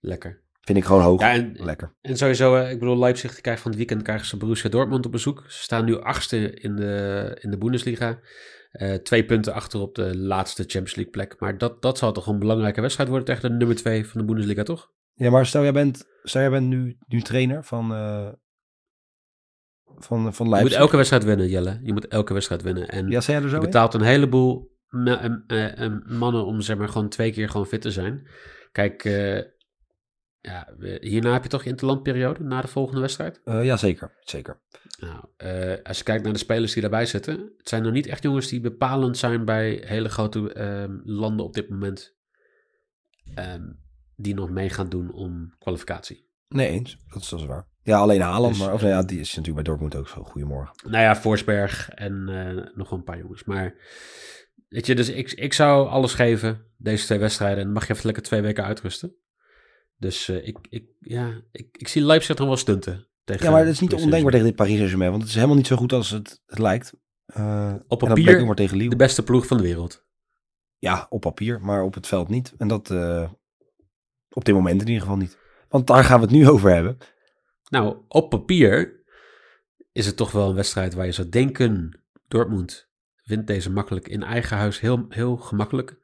Lekker. 0.00 0.42
Vind 0.68 0.80
ik 0.80 0.86
gewoon 0.86 1.02
hoog. 1.02 1.20
Ja, 1.20 1.32
en, 1.32 1.52
Lekker. 1.56 1.94
En 2.00 2.16
sowieso, 2.16 2.56
eh, 2.56 2.70
ik 2.70 2.78
bedoel, 2.78 2.98
Leipzig 2.98 3.32
die 3.32 3.40
krijgt 3.40 3.60
van 3.60 3.70
het 3.70 3.78
weekend 3.80 4.02
krijgen 4.02 4.26
ze 4.26 4.36
Borussia 4.36 4.70
Dortmund 4.70 5.06
op 5.06 5.12
bezoek. 5.12 5.44
Ze 5.46 5.62
staan 5.62 5.84
nu 5.84 6.00
achtste 6.00 6.50
in 6.54 6.76
de, 6.76 7.36
in 7.40 7.50
de 7.50 7.58
Bundesliga. 7.58 8.18
Eh, 8.70 8.94
twee 8.94 9.24
punten 9.24 9.52
achter 9.52 9.80
op 9.80 9.94
de 9.94 10.16
laatste 10.16 10.62
Champions 10.62 10.94
League 10.94 11.12
plek. 11.12 11.36
Maar 11.38 11.58
dat, 11.58 11.82
dat 11.82 11.98
zal 11.98 12.12
toch 12.12 12.26
een 12.26 12.38
belangrijke 12.38 12.80
wedstrijd 12.80 13.08
worden 13.08 13.26
tegen 13.28 13.50
de 13.50 13.56
nummer 13.56 13.76
twee 13.76 14.06
van 14.06 14.20
de 14.20 14.26
Bundesliga, 14.26 14.62
toch? 14.62 14.90
Ja, 15.14 15.30
maar 15.30 15.46
stel 15.46 15.62
jij 15.62 15.72
bent, 15.72 16.04
stel 16.22 16.40
jij 16.40 16.50
bent 16.50 16.66
nu, 16.66 16.96
nu 17.06 17.20
trainer 17.20 17.64
van, 17.64 17.92
eh 17.94 18.28
van, 19.96 20.34
van 20.34 20.46
Je 20.46 20.52
moet 20.52 20.60
Leipzig. 20.60 20.78
elke 20.78 20.96
wedstrijd 20.96 21.24
winnen, 21.24 21.48
Jelle. 21.48 21.80
Je 21.82 21.92
moet 21.92 22.08
elke 22.08 22.32
wedstrijd 22.32 22.62
winnen. 22.62 22.88
En 22.88 23.08
Ja, 23.08 23.20
zei 23.20 23.36
jij 23.36 23.44
er 23.46 23.50
zo 23.52 23.56
je 23.56 23.62
in? 23.64 23.68
betaalt 23.70 23.94
een 23.94 24.00
heleboel 24.02 24.70
ma- 24.88 25.40
eh, 25.46 25.84
eh, 25.84 25.92
mannen 26.04 26.44
om 26.46 26.60
zeg 26.60 26.76
maar 26.76 26.88
gewoon 26.88 27.08
twee 27.08 27.32
keer 27.32 27.48
gewoon 27.48 27.66
fit 27.66 27.80
te 27.80 27.90
zijn. 27.90 28.28
Kijk, 28.72 29.04
eh, 29.04 29.40
ja, 30.40 30.68
hierna 31.00 31.32
heb 31.32 31.42
je 31.42 31.48
toch 31.48 31.62
je 31.64 31.70
interlandperiode 31.70 32.42
na 32.42 32.60
de 32.60 32.68
volgende 32.68 33.00
wedstrijd? 33.00 33.40
Eh, 33.44 33.64
ja, 33.64 33.76
zeker. 33.76 34.16
Zeker. 34.20 34.60
Nou, 35.00 35.24
eh, 35.36 35.82
als 35.82 35.98
je 35.98 36.04
kijkt 36.04 36.24
naar 36.24 36.32
de 36.32 36.38
spelers 36.38 36.72
die 36.72 36.82
daarbij 36.82 37.06
zitten, 37.06 37.52
het 37.56 37.68
zijn 37.68 37.82
nog 37.82 37.92
niet 37.92 38.06
echt 38.06 38.22
jongens 38.22 38.48
die 38.48 38.60
bepalend 38.60 39.16
zijn 39.16 39.44
bij 39.44 39.82
hele 39.84 40.08
grote 40.08 40.52
ehm, 40.52 40.98
landen 41.04 41.46
op 41.46 41.54
dit 41.54 41.68
moment. 41.68 42.16
ehm, 43.34 43.62
die 44.16 44.34
nog 44.34 44.50
mee 44.50 44.68
gaan 44.68 44.88
doen 44.88 45.12
om 45.12 45.54
kwalificatie. 45.58 46.28
Nee, 46.48 46.68
eens. 46.68 46.98
Dat 47.08 47.22
is, 47.22 47.28
dat 47.28 47.40
is 47.40 47.46
waar. 47.46 47.66
Ja, 47.82 47.98
alleen 47.98 48.20
Haaland. 48.20 48.54
Dus, 48.54 48.64
maar, 48.64 48.72
of 48.74 48.80
ja, 48.82 49.02
die 49.02 49.20
is 49.20 49.28
natuurlijk 49.28 49.54
bij 49.54 49.64
Dortmund 49.64 49.94
ook 49.96 50.08
zo. 50.08 50.22
Goedemorgen. 50.24 50.74
Nou 50.90 51.02
ja, 51.02 51.16
Forsberg 51.16 51.88
en 51.90 52.28
eh, 52.28 52.74
nog 52.74 52.90
een 52.90 53.02
paar 53.02 53.18
jongens. 53.18 53.44
Maar 53.44 53.74
weet 54.68 54.86
je, 54.86 54.94
dus 54.94 55.08
ik, 55.08 55.32
ik 55.32 55.52
zou 55.52 55.88
alles 55.88 56.14
geven, 56.14 56.64
deze 56.76 57.04
twee 57.04 57.18
wedstrijden. 57.18 57.58
En 57.58 57.64
dan 57.64 57.72
mag 57.72 57.86
je 57.86 57.92
even 57.92 58.04
lekker 58.06 58.22
twee 58.22 58.40
weken 58.40 58.64
uitrusten. 58.64 59.16
Dus 59.98 60.28
eh, 60.28 60.46
ik, 60.46 60.58
ik, 60.70 60.84
ja, 61.00 61.42
ik, 61.52 61.68
ik 61.72 61.88
zie 61.88 62.02
Leipzig 62.02 62.36
nog 62.36 62.46
wel 62.46 62.56
stunten. 62.56 63.06
Tegen 63.24 63.44
Ja, 63.44 63.50
maar 63.50 63.64
dat 63.64 63.72
is 63.72 63.80
niet 63.80 63.94
ondenkbaar 63.94 64.32
tegen 64.32 64.46
dit 64.46 64.56
Paris 64.56 64.74
Saint-Germain. 64.74 65.10
Want 65.10 65.22
het 65.22 65.30
is 65.30 65.36
helemaal 65.36 65.56
niet 65.56 65.66
zo 65.66 65.76
goed 65.76 65.92
als 65.92 66.10
het, 66.10 66.42
het 66.46 66.58
lijkt. 66.58 66.92
Eh, 67.26 67.74
Op 67.88 67.98
papier 67.98 68.46
maar 68.46 68.54
tegen 68.54 68.76
Lille. 68.76 68.90
De 68.90 68.96
beste 68.96 69.22
ploeg 69.22 69.46
van 69.46 69.56
de 69.56 69.62
wereld. 69.62 70.06
Ja, 70.78 71.06
op 71.08 71.20
papier, 71.20 71.60
maar 71.60 71.82
op 71.82 71.94
het 71.94 72.06
veld 72.06 72.28
niet. 72.28 72.54
En 72.58 72.68
dat 72.68 72.90
eh, 72.90 73.30
op 74.30 74.44
dit 74.44 74.54
moment 74.54 74.80
in 74.80 74.86
ieder 74.86 75.02
geval 75.02 75.16
niet. 75.16 75.38
Want 75.68 75.86
daar 75.86 76.04
gaan 76.04 76.20
we 76.20 76.26
het 76.26 76.34
nu 76.34 76.48
over 76.50 76.70
hebben. 76.70 76.98
Nou, 77.70 77.96
op 78.08 78.30
papier 78.30 79.02
is 79.92 80.06
het 80.06 80.16
toch 80.16 80.32
wel 80.32 80.48
een 80.48 80.54
wedstrijd 80.54 80.94
waar 80.94 81.06
je 81.06 81.12
zou 81.12 81.28
denken: 81.28 82.02
Dortmund 82.28 82.88
wint 83.24 83.46
deze 83.46 83.70
makkelijk 83.70 84.08
in 84.08 84.22
eigen 84.22 84.56
huis 84.56 84.80
heel, 84.80 85.06
heel 85.08 85.36
gemakkelijk. 85.36 85.98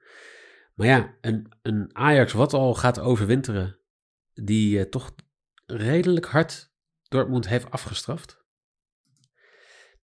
Maar 0.74 0.86
ja, 0.86 1.14
een, 1.20 1.52
een 1.62 1.90
Ajax 1.92 2.32
wat 2.32 2.52
al 2.52 2.74
gaat 2.74 3.00
overwinteren, 3.00 3.78
die 4.34 4.78
eh, 4.78 4.84
toch 4.84 5.14
redelijk 5.66 6.26
hard 6.26 6.72
Dortmund 7.08 7.48
heeft 7.48 7.70
afgestraft. 7.70 8.42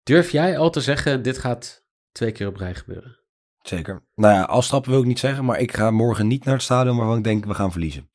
Durf 0.02 0.30
jij 0.30 0.58
al 0.58 0.70
te 0.70 0.80
zeggen: 0.80 1.22
dit 1.22 1.38
gaat 1.38 1.84
twee 2.12 2.32
keer 2.32 2.46
op 2.46 2.56
rij 2.56 2.74
gebeuren? 2.74 3.18
Zeker. 3.62 4.06
Nou 4.14 4.34
ja, 4.34 4.42
afstrappen 4.42 4.90
wil 4.90 5.00
ik 5.00 5.06
niet 5.06 5.18
zeggen, 5.18 5.44
maar 5.44 5.58
ik 5.58 5.72
ga 5.72 5.90
morgen 5.90 6.26
niet 6.26 6.44
naar 6.44 6.54
het 6.54 6.62
stadion 6.62 6.96
waarvan 6.96 7.18
ik 7.18 7.24
denk 7.24 7.44
we 7.44 7.54
gaan 7.54 7.72
verliezen. 7.72 8.10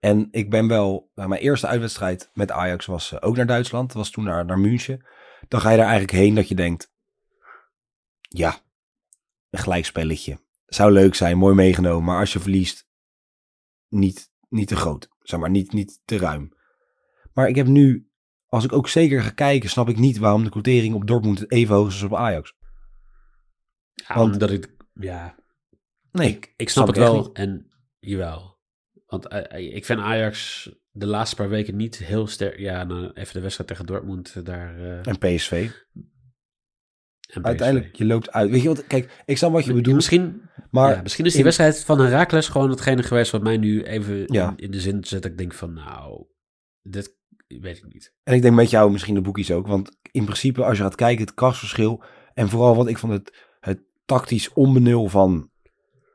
En 0.00 0.28
ik 0.30 0.50
ben 0.50 0.68
wel, 0.68 1.10
nou, 1.14 1.28
mijn 1.28 1.40
eerste 1.40 1.66
uitwedstrijd 1.66 2.30
met 2.32 2.50
Ajax 2.50 2.86
was 2.86 3.12
eh, 3.12 3.18
ook 3.28 3.36
naar 3.36 3.46
Duitsland. 3.46 3.92
Was 3.92 4.10
toen 4.10 4.24
naar, 4.24 4.44
naar 4.44 4.58
München. 4.58 5.06
Dan 5.48 5.60
ga 5.60 5.70
je 5.70 5.76
daar 5.76 5.86
eigenlijk 5.86 6.18
heen 6.18 6.34
dat 6.34 6.48
je 6.48 6.54
denkt, 6.54 6.92
ja, 8.20 8.60
een 9.50 9.58
gelijkspelletje. 9.58 10.40
zou 10.66 10.92
leuk 10.92 11.14
zijn, 11.14 11.38
mooi 11.38 11.54
meegenomen. 11.54 12.04
Maar 12.04 12.20
als 12.20 12.32
je 12.32 12.40
verliest, 12.40 12.88
niet, 13.88 14.30
niet 14.48 14.68
te 14.68 14.76
groot. 14.76 15.08
Zeg 15.28 15.40
maar, 15.40 15.50
niet, 15.50 15.72
niet 15.72 16.00
te 16.04 16.16
ruim. 16.18 16.52
Maar 17.32 17.48
ik 17.48 17.56
heb 17.56 17.66
nu, 17.66 18.08
als 18.46 18.64
ik 18.64 18.72
ook 18.72 18.88
zeker 18.88 19.22
ga 19.22 19.30
kijken, 19.30 19.70
snap 19.70 19.88
ik 19.88 19.98
niet 19.98 20.18
waarom 20.18 20.44
de 20.44 20.50
quotering 20.50 20.94
op 20.94 21.06
Dortmund 21.06 21.50
even 21.52 21.74
hoog 21.74 21.86
is 21.88 21.92
als 21.94 22.02
op 22.02 22.14
Ajax. 22.14 22.54
Ja, 23.94 24.14
Want- 24.14 24.32
omdat 24.32 24.50
ik, 24.50 24.74
ja, 24.92 25.34
Nee, 26.12 26.28
ik, 26.28 26.54
ik 26.56 26.68
snap 26.68 26.84
snap 26.84 26.86
het 26.86 26.96
wel 27.12 27.22
niet. 27.22 27.32
en 27.32 27.70
jawel. 27.98 28.58
Want 29.06 29.26
eh, 29.28 29.74
ik 29.76 29.84
vind 29.84 30.00
Ajax 30.00 30.70
de 30.90 31.06
laatste 31.06 31.36
paar 31.36 31.48
weken 31.48 31.76
niet 31.76 31.96
heel 31.98 32.26
sterk. 32.26 32.58
Ja, 32.58 32.84
nou, 32.84 33.10
even 33.12 33.34
de 33.34 33.40
wedstrijd 33.40 33.70
tegen 33.70 33.86
Dortmund 33.86 34.34
eh, 34.36 34.44
daar. 34.44 34.78
eh, 34.78 35.06
en 35.06 35.18
PSV. 35.18 35.70
En 37.28 37.44
Uiteindelijk, 37.44 37.96
je 37.96 38.04
loopt 38.04 38.30
uit. 38.32 38.50
Weet 38.50 38.62
je 38.62 38.68
wat, 38.68 38.86
kijk, 38.86 39.22
ik 39.26 39.36
snap 39.36 39.52
wat 39.52 39.64
je 39.64 39.72
bedoelt. 39.72 39.96
Misschien, 39.96 40.42
Maar 40.70 40.94
ja, 40.94 41.02
misschien 41.02 41.24
is 41.24 41.30
die 41.30 41.38
in- 41.40 41.44
wedstrijd 41.46 41.84
van 41.84 42.00
Herakles 42.00 42.48
gewoon 42.48 42.70
hetgene 42.70 43.02
geweest 43.02 43.30
wat 43.30 43.42
mij 43.42 43.56
nu 43.56 43.82
even 43.82 44.24
Ja. 44.32 44.48
in, 44.56 44.56
in 44.64 44.70
de 44.70 44.80
zin 44.80 45.04
zet. 45.04 45.24
Ik 45.24 45.38
denk 45.38 45.54
van, 45.54 45.72
nou, 45.72 46.24
dit 46.82 47.16
weet 47.46 47.76
ik 47.76 47.92
niet. 47.92 48.14
En 48.22 48.34
ik 48.34 48.42
denk 48.42 48.54
met 48.54 48.70
jou 48.70 48.90
misschien 48.92 49.14
de 49.14 49.20
boekies 49.20 49.50
ook. 49.50 49.66
Want 49.66 49.96
in 50.10 50.24
principe, 50.24 50.64
als 50.64 50.76
je 50.76 50.82
gaat 50.82 50.94
kijken, 50.94 51.24
het 51.24 51.34
krachtsverschil. 51.34 52.02
En 52.34 52.48
vooral 52.48 52.76
wat 52.76 52.88
ik 52.88 52.98
vond 52.98 53.12
het, 53.12 53.36
het 53.60 53.80
tactisch 54.06 54.52
onbenul 54.52 55.08
van 55.08 55.50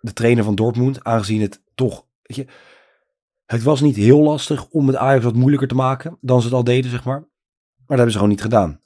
de 0.01 0.13
trainer 0.13 0.43
van 0.43 0.55
Dortmund. 0.55 1.03
Aangezien 1.03 1.41
het 1.41 1.61
toch. 1.75 2.05
Weet 2.21 2.37
je, 2.37 2.45
het 3.45 3.63
was 3.63 3.81
niet 3.81 3.95
heel 3.95 4.19
lastig 4.21 4.67
om 4.69 4.87
het 4.87 4.95
Ajax 4.95 5.23
wat 5.23 5.35
moeilijker 5.35 5.67
te 5.67 5.75
maken 5.75 6.17
dan 6.21 6.39
ze 6.39 6.45
het 6.47 6.55
al 6.55 6.63
deden, 6.63 6.91
zeg 6.91 7.03
maar. 7.03 7.19
Maar 7.19 7.27
dat 7.87 7.95
hebben 7.97 8.11
ze 8.11 8.17
gewoon 8.17 8.29
niet 8.29 8.41
gedaan. 8.41 8.79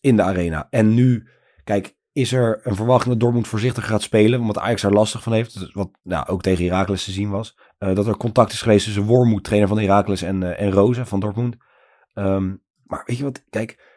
In 0.00 0.16
de 0.16 0.22
arena. 0.22 0.66
En 0.70 0.94
nu, 0.94 1.28
kijk, 1.64 1.96
is 2.12 2.32
er 2.32 2.60
een 2.62 2.76
verwachting 2.76 3.10
dat 3.10 3.20
Dortmund 3.20 3.48
voorzichtiger 3.48 3.90
gaat 3.90 4.02
spelen. 4.02 4.40
Omdat 4.40 4.58
Ajax 4.58 4.82
daar 4.82 4.92
lastig 4.92 5.22
van 5.22 5.32
heeft. 5.32 5.72
Wat 5.72 5.90
nou, 6.02 6.26
ook 6.26 6.42
tegen 6.42 6.64
Heracles 6.64 7.04
te 7.04 7.10
zien 7.10 7.30
was. 7.30 7.58
Eh, 7.78 7.94
dat 7.94 8.06
er 8.06 8.16
contact 8.16 8.52
is 8.52 8.62
geweest 8.62 8.84
tussen 8.84 9.04
Wormoed, 9.04 9.44
trainer 9.44 9.68
van 9.68 9.78
Heracles, 9.78 10.22
en, 10.22 10.42
eh 10.42 10.66
en 10.66 10.70
Rozen 10.70 11.06
van 11.06 11.20
Dortmund. 11.20 11.56
Ehm, 12.12 12.54
maar 12.84 13.02
weet 13.06 13.16
je 13.16 13.24
wat, 13.24 13.44
kijk. 13.50 13.96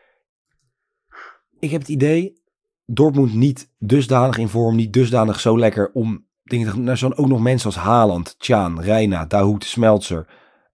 Ik 1.59 1.71
heb 1.71 1.81
het 1.81 1.89
idee, 1.89 2.41
Dortmund 2.85 3.33
niet 3.33 3.71
dusdanig 3.77 4.37
in 4.37 4.47
vorm, 4.47 4.75
niet 4.75 4.93
dusdanig 4.93 5.39
zo 5.39 5.59
lekker 5.59 5.91
om 5.93 6.27
dingen 6.43 6.69
te 6.69 6.75
doen. 6.75 6.87
Er 6.87 6.97
zijn 6.97 7.17
ook 7.17 7.27
nog 7.27 7.41
mensen 7.41 7.65
als 7.65 7.75
Haaland, 7.75 8.39
Tjaan, 8.39 8.81
Reina, 8.81 9.25
Dahoud, 9.25 9.63
Smeltzer. 9.63 10.27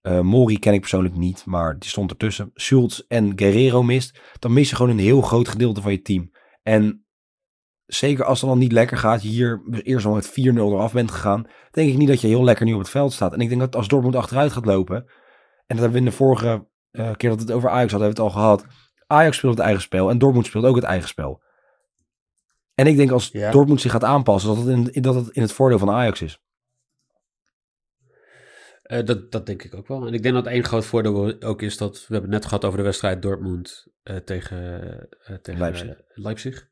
Eh 0.07 0.19
Mori 0.19 0.59
ken 0.59 0.73
ik 0.73 0.79
persoonlijk 0.79 1.15
niet, 1.15 1.45
maar 1.45 1.79
die 1.79 1.89
stond 1.89 2.11
ertussen. 2.11 2.51
Schultz 2.53 2.99
en 3.07 3.31
Guerrero 3.35 3.83
mist. 3.83 4.19
Dan 4.39 4.53
mis 4.53 4.69
je 4.69 4.75
gewoon 4.75 4.91
een 4.91 4.99
heel 4.99 5.21
groot 5.21 5.47
gedeelte 5.47 5.81
van 5.81 5.91
je 5.91 6.01
team. 6.01 6.31
En 6.63 7.05
zeker 7.85 8.25
als 8.25 8.41
het 8.41 8.49
dan 8.49 8.59
niet 8.59 8.71
lekker 8.71 8.97
gaat, 8.97 9.23
je 9.23 9.29
hier 9.29 9.61
eerst 9.83 10.05
al 10.05 10.13
met 10.13 10.29
4-0 10.29 10.33
eraf 10.33 10.93
bent 10.93 11.11
gegaan, 11.11 11.47
denk 11.71 11.89
ik 11.89 11.97
niet 11.97 12.07
dat 12.07 12.21
je 12.21 12.27
heel 12.27 12.43
lekker 12.43 12.65
nu 12.65 12.73
op 12.73 12.79
het 12.79 12.89
veld 12.89 13.13
staat. 13.13 13.33
En 13.33 13.39
ik 13.39 13.49
denk 13.49 13.61
dat 13.61 13.75
als 13.75 13.87
Dortmund 13.87 14.15
achteruit 14.15 14.51
gaat 14.51 14.65
lopen, 14.65 14.95
en 14.95 15.75
dat 15.75 15.77
hebben 15.77 15.91
we 15.91 15.97
in 15.97 16.05
de 16.05 16.11
vorige 16.11 16.67
eh, 16.91 17.11
keer 17.11 17.29
dat 17.29 17.39
het 17.39 17.51
over 17.51 17.69
Ajax 17.69 17.91
hadden, 17.91 18.07
hebben 18.07 18.25
we 18.25 18.31
het 18.31 18.35
al 18.35 18.41
gehad. 18.41 18.65
Ajax 19.07 19.37
speelt 19.37 19.57
het 19.57 19.65
eigen 19.65 19.81
spel 19.81 20.09
en 20.09 20.17
Dortmund 20.17 20.45
speelt 20.45 20.65
ook 20.65 20.75
het 20.75 20.83
eigen 20.83 21.07
spel. 21.07 21.41
En 22.75 22.87
ik 22.87 22.97
denk 22.97 23.11
als 23.11 23.29
Ja. 23.31 23.51
Dortmund 23.51 23.81
zich 23.81 23.91
gaat 23.91 24.03
aanpassen, 24.03 24.55
dat 24.55 24.65
het, 24.65 24.95
in, 24.95 25.01
dat 25.01 25.15
het 25.15 25.29
in 25.29 25.41
het 25.41 25.51
voordeel 25.51 25.79
van 25.79 25.89
Ajax 25.89 26.21
is. 26.21 26.41
Eh, 28.87 29.05
dat, 29.05 29.31
dat 29.31 29.45
denk 29.45 29.63
ik 29.63 29.75
ook 29.75 29.87
wel. 29.87 30.07
En 30.07 30.13
ik 30.13 30.23
denk 30.23 30.35
dat 30.35 30.45
één 30.47 30.63
groot 30.63 30.85
voordeel 30.85 31.41
ook 31.41 31.61
is 31.61 31.77
dat 31.77 31.97
we 31.97 32.13
hebben 32.13 32.31
het 32.31 32.39
net 32.39 32.45
gehad 32.45 32.65
over 32.65 32.77
de 32.77 32.83
wedstrijd 32.83 33.21
Dortmund 33.21 33.87
eh, 34.03 34.15
tegen, 34.15 34.81
eh, 35.23 35.35
tegen 35.35 35.61
Leipzig. 35.61 35.95
Leipzig. 36.13 36.67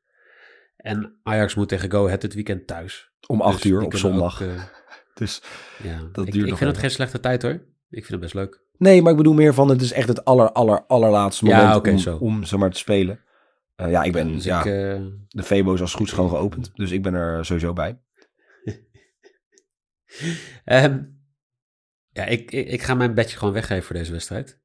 En 0.77 1.19
Ajax 1.23 1.55
moet 1.55 1.69
tegen 1.69 1.91
Go 1.91 2.05
Ahead 2.05 2.21
dit 2.21 2.33
weekend 2.33 2.67
thuis. 2.67 3.11
Om 3.27 3.41
acht 3.41 3.61
Dus 3.61 3.71
uur 3.71 3.77
die 3.77 3.87
op 3.87 3.95
zondag. 3.95 4.43
ook, 4.43 4.49
dus 5.13 5.41
ja. 5.83 5.99
Dat 6.11 6.27
ik, 6.27 6.33
duurt 6.33 6.43
ik 6.43 6.49
nog 6.49 6.57
vind 6.57 6.71
het 6.71 6.79
geen 6.79 6.91
slechte 6.91 7.19
tijd 7.19 7.41
hoor. 7.41 7.51
Ik 7.89 8.05
vind 8.05 8.09
het 8.09 8.19
best 8.19 8.33
leuk. 8.33 8.61
nee, 8.77 9.01
maar 9.01 9.11
ik 9.11 9.17
bedoel 9.17 9.33
meer 9.33 9.53
van 9.53 9.69
het 9.69 9.81
is 9.81 9.91
echt 9.91 10.07
het 10.07 10.25
aller, 10.25 10.51
aller, 10.51 10.85
allerlaatste 10.85 11.45
Ja, 11.45 11.67
moment 11.67 11.87
om, 11.87 11.97
zo. 11.97 12.17
om 12.17 12.43
zeg 12.43 12.59
maar 12.59 12.71
te 12.71 12.77
spelen. 12.77 13.19
Ja, 13.75 14.03
ik 14.03 14.11
ben, 14.11 14.31
Dus 14.31 14.43
ja, 14.43 14.57
ik, 14.57 14.63
de 15.29 15.43
Febo 15.43 15.73
is 15.73 15.81
als 15.81 15.93
goed 15.93 16.11
gewoon 16.11 16.29
geopend. 16.29 16.71
Dus 16.73 16.91
ik 16.91 17.01
ben 17.01 17.13
er 17.13 17.45
sowieso 17.45 17.73
bij. 17.73 17.99
Ehm, 20.65 20.99
ja, 22.15 22.25
ik, 22.25 22.51
ik, 22.51 22.67
ik 22.67 22.81
ga 22.81 22.93
mijn 22.93 23.13
bedje 23.13 23.37
gewoon 23.37 23.53
weggeven 23.53 23.83
voor 23.83 23.95
deze 23.95 24.11
wedstrijd. 24.11 24.59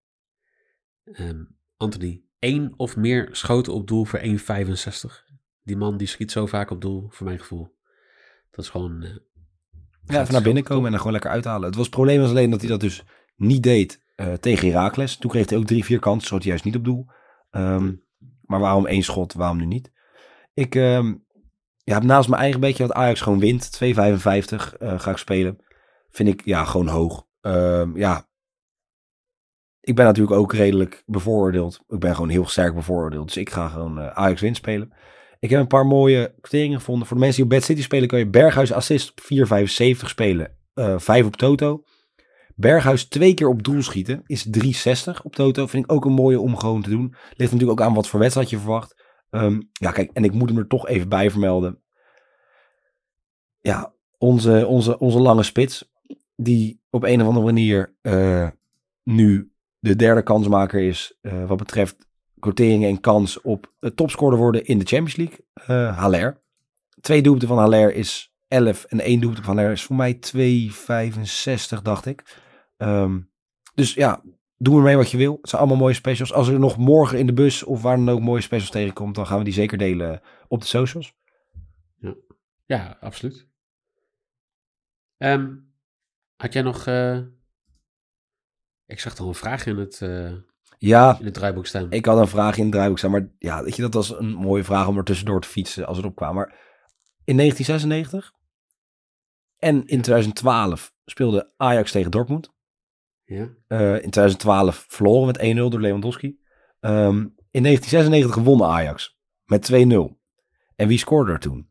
Ehm, 1.05 1.43
Anthony, 1.77 2.23
één 2.39 2.73
of 2.77 2.97
meer 2.97 3.29
schoten 3.33 3.73
op 3.73 3.87
doel 3.87 4.05
voor 4.05 4.21
1,65. 4.21 5.25
Die 5.63 5.77
man 5.77 5.97
die 5.97 6.07
schiet 6.07 6.31
zo 6.33 6.47
vaak 6.47 6.71
op 6.71 6.81
doel, 6.81 7.07
voor 7.11 7.27
mijn 7.27 7.39
gevoel. 7.39 7.77
Dat 8.51 8.65
is 8.65 8.71
gewoon... 8.71 9.03
eh, 9.03 9.11
Ja, 10.05 10.21
even 10.21 10.33
naar 10.33 10.43
binnen 10.43 10.63
komen 10.63 10.85
en 10.85 10.91
dan 10.91 10.99
gewoon 10.99 11.13
lekker 11.13 11.31
uithalen. 11.31 11.67
Het 11.67 11.75
was 11.75 11.85
het 11.87 11.95
probleem 11.95 12.21
was 12.21 12.31
alleen 12.31 12.51
dat 12.51 12.61
hij 12.61 12.69
dat 12.69 12.81
dus 12.81 13.03
niet 13.37 13.63
deed 13.63 14.05
eh, 14.17 14.33
tegen 14.33 14.69
Heracles. 14.69 15.17
Toen 15.17 15.31
kreeg 15.31 15.49
hij 15.49 15.59
ook 15.59 15.67
drie, 15.67 15.85
vier 15.85 15.99
kansen, 15.99 16.27
schoot 16.27 16.41
hij 16.41 16.49
juist 16.49 16.65
niet 16.65 16.77
op 16.77 16.85
doel. 16.85 17.07
Ehm, 17.51 17.93
maar 18.43 18.61
waarom 18.61 18.87
één 18.87 19.03
schot, 19.03 19.33
waarom 19.33 19.57
nu 19.57 19.65
niet? 19.67 19.93
Ik 20.55 20.75
ehm, 20.75 21.15
ja, 21.77 21.95
heb 21.95 22.03
naast 22.03 22.29
mijn 22.29 22.43
eigen 22.43 22.61
beetje 22.61 22.87
dat 22.87 22.97
Ajax 22.97 23.21
gewoon 23.21 23.39
wint. 23.39 23.71
2,55 23.85 24.77
eh, 24.79 25.01
ga 25.01 25.11
ik 25.11 25.17
spelen. 25.17 25.59
Vind 26.11 26.29
ik 26.29 26.45
ja, 26.45 26.65
gewoon 26.65 26.89
hoog. 26.89 27.29
Ehm, 27.41 27.97
ja, 27.97 28.29
ik 29.81 29.95
ben 29.95 30.05
natuurlijk 30.05 30.37
ook 30.37 30.53
redelijk 30.53 31.03
bevooroordeeld. 31.07 31.81
Ik 31.89 31.99
ben 31.99 32.15
gewoon 32.15 32.31
heel 32.31 32.47
sterk 32.49 32.75
bevooroordeeld. 32.75 33.27
Dus 33.27 33.37
ik 33.37 33.51
ga 33.51 33.69
gewoon 33.69 33.99
eh, 33.99 34.07
Ajax 34.07 34.41
win 34.41 34.55
spelen. 34.55 34.93
Ik 35.39 35.51
heb 35.51 35.61
een 35.61 35.67
paar 35.67 35.87
mooie 35.87 36.35
quoteringen 36.41 36.79
gevonden. 36.79 37.07
Voor 37.07 37.17
de 37.17 37.23
mensen 37.23 37.43
die 37.43 37.53
op 37.53 37.59
Bad 37.59 37.69
City 37.69 37.83
spelen, 37.83 38.09
kan 38.09 38.19
je 38.19 38.31
Berghuis 38.31 38.73
assist 38.73 39.11
op 39.11 39.21
4,75 39.21 40.09
spelen. 40.09 40.57
eh 40.75 40.99
5 40.99 41.27
op 41.27 41.37
Toto. 41.37 41.83
Berghuis 42.55 43.05
twee 43.05 43.35
keer 43.35 43.49
op 43.49 43.63
doel 43.63 43.83
schieten 43.83 44.23
is 44.27 44.47
3,60 44.47 45.23
op 45.23 45.35
Toto. 45.35 45.67
Vind 45.67 45.85
ik 45.85 45.93
ook 45.93 46.05
een 46.05 46.13
mooie 46.13 46.41
om 46.41 46.57
gewoon 46.57 46.83
te 46.83 46.91
doen. 46.91 47.15
Ligt 47.37 47.53
natuurlijk 47.53 47.81
ook 47.81 47.87
aan 47.87 47.95
wat 47.95 48.09
voor 48.09 48.21
wedstrijd 48.21 48.51
je 48.51 48.59
verwacht. 48.59 49.05
Ehm, 49.31 49.61
ja, 49.73 49.91
kijk, 49.91 50.11
en 50.13 50.25
ik 50.25 50.33
moet 50.33 50.49
hem 50.49 50.59
er 50.59 50.67
toch 50.67 50.89
even 50.89 51.09
bij 51.09 51.31
vermelden. 51.31 51.83
Ja, 53.61 53.95
onze, 54.19 54.67
onze, 54.67 54.99
onze 54.99 55.19
lange 55.19 55.43
spits, 55.43 55.90
die 56.43 56.81
op 56.91 57.05
een 57.05 57.21
of 57.21 57.27
andere 57.27 57.45
manier 57.45 57.95
eh, 58.01 58.49
nu 59.03 59.53
de 59.79 59.97
derde 59.97 60.23
kansmaker 60.23 60.81
is 60.81 61.19
eh, 61.21 61.47
wat 61.47 61.59
betreft 61.59 62.09
quoteringen 62.39 62.89
en 62.89 63.01
kans 63.01 63.41
op 63.41 63.73
het 63.81 63.97
topscorer 63.97 64.39
worden 64.39 64.65
in 64.65 64.79
de 64.79 64.85
Champions 64.85 65.17
League. 65.17 65.39
eh 65.55 65.99
Haller. 65.99 66.43
Twee 67.01 67.23
doelpunten 67.23 67.49
van 67.49 67.59
Haller 67.59 67.95
is 67.95 68.33
11 68.49 68.85
en 68.85 69.01
één 69.01 69.21
doelpunt 69.21 69.45
van 69.45 69.57
Haller 69.57 69.73
is 69.73 69.83
voor 69.83 69.97
mij 69.97 70.15
2,65 70.15 71.83
dacht 71.83 72.07
ik. 72.07 72.41
Ehm, 72.77 73.21
dus 73.75 73.95
ja, 73.95 74.23
doe 74.57 74.77
ermee 74.77 74.97
wat 74.97 75.11
je 75.11 75.17
wil. 75.17 75.39
Het 75.41 75.49
zijn 75.49 75.61
allemaal 75.61 75.81
mooie 75.81 75.95
specials. 75.95 76.33
Als 76.33 76.49
er 76.49 76.59
nog 76.59 76.77
morgen 76.77 77.19
in 77.19 77.27
de 77.27 77.33
bus 77.33 77.63
of 77.63 77.83
waar 77.83 77.97
dan 77.97 78.11
ook 78.11 78.21
mooie 78.21 78.41
specials 78.41 78.71
tegenkomt, 78.71 79.15
dan 79.15 79.27
gaan 79.27 79.39
we 79.39 79.45
die 79.45 79.53
zeker 79.53 79.79
delen 79.79 80.21
op 80.49 80.61
de 80.61 80.67
socials. 80.67 81.15
ja, 82.67 82.97
absoluut. 83.01 83.49
Ehm, 85.17 85.55
had 86.41 86.53
jij 86.53 86.63
nog... 86.63 86.87
eh, 86.87 87.19
Ik 88.87 89.01
zag 89.01 89.15
toch 89.15 89.27
een 89.27 89.35
vraag 89.35 89.67
in 89.67 89.77
het, 89.79 90.01
eh, 90.03 90.33
Ja, 90.79 91.19
in 91.19 91.25
het 91.25 91.35
draaiboek 91.35 91.67
staan. 91.67 91.91
ik 91.91 92.05
had 92.05 92.19
een 92.19 92.29
vraag 92.29 92.57
in 92.57 92.63
het 92.63 92.73
draaiboek 92.73 92.99
staan, 92.99 93.11
maar 93.11 93.29
ja, 93.39 93.63
weet 93.63 93.77
je, 93.77 93.83
dat 93.83 93.95
was 93.95 94.19
een 94.19 94.33
mooie 94.33 94.65
vraag 94.65 94.87
om 94.89 94.97
er 94.99 95.05
tussendoor 95.05 95.41
te 95.41 95.49
fietsen 95.49 95.87
als 95.87 95.97
het 95.97 96.07
opkwam. 96.07 96.35
Maar 96.35 96.49
in 97.25 97.37
1996 97.37 98.33
en 99.57 99.75
in 99.87 100.03
2012 100.03 100.93
speelde 101.05 101.53
Ajax 101.57 101.91
tegen 101.93 102.11
Dortmund. 102.11 102.51
Ja? 103.25 103.49
Eh, 103.67 103.93
in 103.95 104.11
2012 104.11 104.85
verloren 104.89 105.27
met 105.27 105.39
1-0 105.39 105.71
door 105.71 105.81
Lewandowski. 105.81 106.41
Ehm, 106.81 107.17
in 107.51 107.63
1996 107.63 108.33
gewonnen 108.33 108.67
Ajax 108.67 109.19
met 109.45 109.63
2-0. 109.63 110.19
En 110.77 110.89
wie 110.89 110.99
scoorde 110.99 111.33
er 111.33 111.39
toen? 111.39 111.71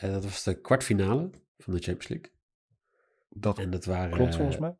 Dat 0.00 0.24
was 0.24 0.42
de 0.42 0.60
kwartfinale 0.60 1.30
van 1.58 1.74
de 1.74 1.80
Champions 1.80 2.08
League. 2.08 2.31
Dat 3.34 3.58
En 3.58 3.70
dat 3.70 3.84
waren 3.84 4.10
klopt 4.10 4.30
eh, 4.32 4.36
volgens 4.36 4.58
mij. 4.58 4.76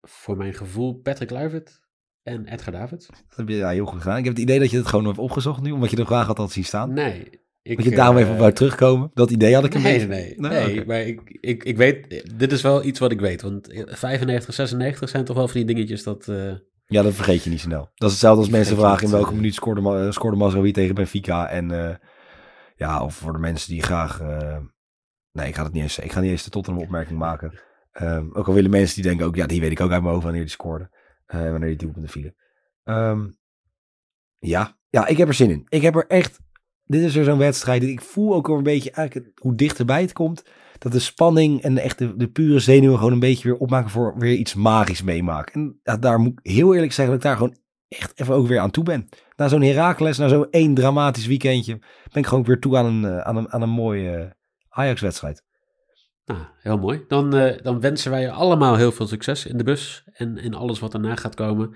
voor 0.00 0.36
mijn 0.36 0.54
gevoel 0.54 0.94
Patrick 0.94 1.28
Kluivert 1.28 1.80
en 2.22 2.46
Edgar 2.46 2.72
David. 2.72 3.06
Dat 3.28 3.36
heb 3.36 3.48
je 3.48 3.54
ja, 3.54 3.68
heel 3.68 3.86
goed 3.86 4.00
gedaan. 4.02 4.18
Ik 4.18 4.24
heb 4.24 4.32
het 4.32 4.42
idee 4.42 4.58
dat 4.58 4.70
je 4.70 4.76
het 4.76 4.86
gewoon 4.86 5.04
hebt 5.04 5.18
opgezocht 5.18 5.62
nu, 5.62 5.70
omdat 5.70 5.90
je 5.90 5.96
er 5.96 6.06
graag 6.06 6.26
had 6.26 6.36
had 6.36 6.52
zien 6.52 6.64
staan. 6.64 6.92
Nee. 6.92 7.44
Ik, 7.62 7.76
dat 7.76 7.84
je 7.84 7.94
daarom 7.94 8.16
eh, 8.16 8.22
even 8.22 8.32
op 8.34 8.38
wou 8.40 8.52
terugkomen. 8.52 9.10
Dat 9.14 9.30
idee 9.30 9.54
had 9.54 9.64
ik 9.64 9.74
een 9.74 9.82
Nee, 9.82 9.92
beetje. 9.92 10.06
nee, 10.06 10.34
Nee, 10.38 10.74
nee. 10.74 10.86
maar 10.86 11.00
ik, 11.00 11.20
ik, 11.40 11.64
ik 11.64 11.76
weet, 11.76 12.24
dit 12.38 12.52
is 12.52 12.62
wel 12.62 12.84
iets 12.84 12.98
wat 12.98 13.10
ik 13.12 13.20
weet. 13.20 13.42
Want 13.42 13.68
95, 13.86 14.54
96 14.54 15.08
zijn 15.08 15.24
toch 15.24 15.36
wel 15.36 15.48
van 15.48 15.56
die 15.56 15.74
dingetjes 15.74 16.02
dat... 16.02 16.28
eh, 16.28 16.52
Ja, 16.86 17.02
dat 17.02 17.12
vergeet 17.14 17.44
je 17.44 17.50
niet 17.50 17.60
snel. 17.60 17.90
Dat 17.94 18.08
is 18.08 18.10
hetzelfde 18.10 18.40
als 18.40 18.50
mensen 18.50 18.76
vragen 18.76 19.04
in 19.04 19.10
welke 19.12 19.30
eh. 19.30 19.34
minuut 19.36 19.54
scoorde, 19.54 20.12
scoorde 20.12 20.36
Mazraoui 20.36 20.72
tegen 20.72 20.94
Benfica. 20.94 21.48
En 21.48 21.70
eh, 21.70 21.94
ja, 22.76 23.02
of 23.02 23.14
voor 23.14 23.32
de 23.32 23.38
mensen 23.38 23.70
die 23.72 23.82
graag... 23.82 24.20
eh, 24.20 24.58
nee, 25.32 25.48
ik 25.48 25.54
ga 25.54 25.62
het 25.64 25.72
niet 25.72 25.82
eens, 25.82 25.98
ik 25.98 26.12
ga 26.12 26.20
niet 26.20 26.30
eens 26.30 26.44
de 26.44 26.50
Tottenham 26.50 26.82
opmerking 26.82 27.18
maken. 27.18 27.58
Ehm, 27.96 28.26
ook 28.32 28.46
al 28.46 28.54
willen 28.54 28.70
mensen 28.70 28.94
die 28.94 29.04
denken 29.04 29.26
ook, 29.26 29.36
ja, 29.36 29.46
die 29.46 29.60
weet 29.60 29.70
ik 29.70 29.80
ook 29.80 29.90
uit 29.90 30.00
mijn 30.00 30.12
hoofd 30.12 30.24
wanneer 30.24 30.42
die 30.42 30.50
scoorde. 30.50 30.90
eh, 31.26 31.40
wanneer 31.40 31.68
die 31.68 31.78
doelpunten 31.78 32.10
vielen. 32.10 32.34
Ehm, 32.84 33.28
ja. 34.38 34.78
ja, 34.88 35.06
ik 35.06 35.16
heb 35.16 35.28
er 35.28 35.34
zin 35.34 35.50
in. 35.50 35.66
Ik 35.68 35.82
heb 35.82 35.96
er 35.96 36.06
echt 36.06 36.40
dit 36.86 37.02
is 37.02 37.14
weer 37.14 37.24
zo'n 37.24 37.38
wedstrijd. 37.38 37.82
Ik 37.82 38.00
voel 38.00 38.34
ook 38.34 38.46
wel 38.46 38.56
een 38.56 38.62
beetje 38.62 38.90
eigenlijk 38.90 39.30
hoe 39.40 39.54
dichterbij 39.54 40.00
het 40.00 40.12
komt. 40.12 40.44
Dat 40.78 40.92
de 40.92 40.98
spanning 40.98 41.62
en 41.62 41.78
echt 41.78 41.98
de, 41.98 42.28
pure 42.28 42.58
zenuwen 42.58 42.98
gewoon 42.98 43.12
een 43.12 43.18
beetje 43.18 43.48
weer 43.48 43.58
opmaken 43.58 43.90
voor 43.90 44.14
weer 44.18 44.34
iets 44.34 44.54
magisch 44.54 45.02
meemaken. 45.02 45.80
En 45.82 46.00
daar 46.00 46.18
moet 46.18 46.38
ik 46.42 46.52
heel 46.52 46.74
eerlijk 46.74 46.92
zeggen 46.92 47.14
dat 47.14 47.24
ik 47.24 47.28
daar 47.28 47.36
gewoon 47.36 47.56
echt 47.88 48.20
even 48.20 48.34
ook 48.34 48.46
weer 48.46 48.58
aan 48.58 48.70
toe 48.70 48.84
ben. 48.84 49.08
Na 49.36 49.48
zo'n 49.48 49.62
Herakles, 49.62 50.18
na 50.18 50.28
zo'n 50.28 50.50
één 50.50 50.74
dramatisch 50.74 51.26
weekendje, 51.26 51.78
ben 52.12 52.22
ik 52.22 52.26
gewoon 52.26 52.44
weer 52.44 52.60
toe 52.60 52.76
aan 52.76 52.86
een, 52.86 53.04
eh, 53.04 53.18
aan 53.18 53.36
een, 53.36 53.52
aan 53.52 53.62
een 53.62 53.68
mooie 53.68 54.18
uh, 54.18 54.30
Ajax-wedstrijd. 54.68 55.44
Nou, 56.26 56.40
heel 56.58 56.78
mooi. 56.78 57.04
Dan, 57.08 57.36
uh, 57.36 57.52
dan 57.62 57.80
wensen 57.80 58.10
wij 58.10 58.20
je 58.20 58.30
allemaal 58.30 58.76
heel 58.76 58.92
veel 58.92 59.06
succes 59.06 59.46
in 59.46 59.56
de 59.56 59.64
bus 59.64 60.04
en 60.12 60.38
in 60.38 60.54
alles 60.54 60.78
wat 60.78 60.94
erna 60.94 61.16
gaat 61.16 61.34
komen. 61.34 61.74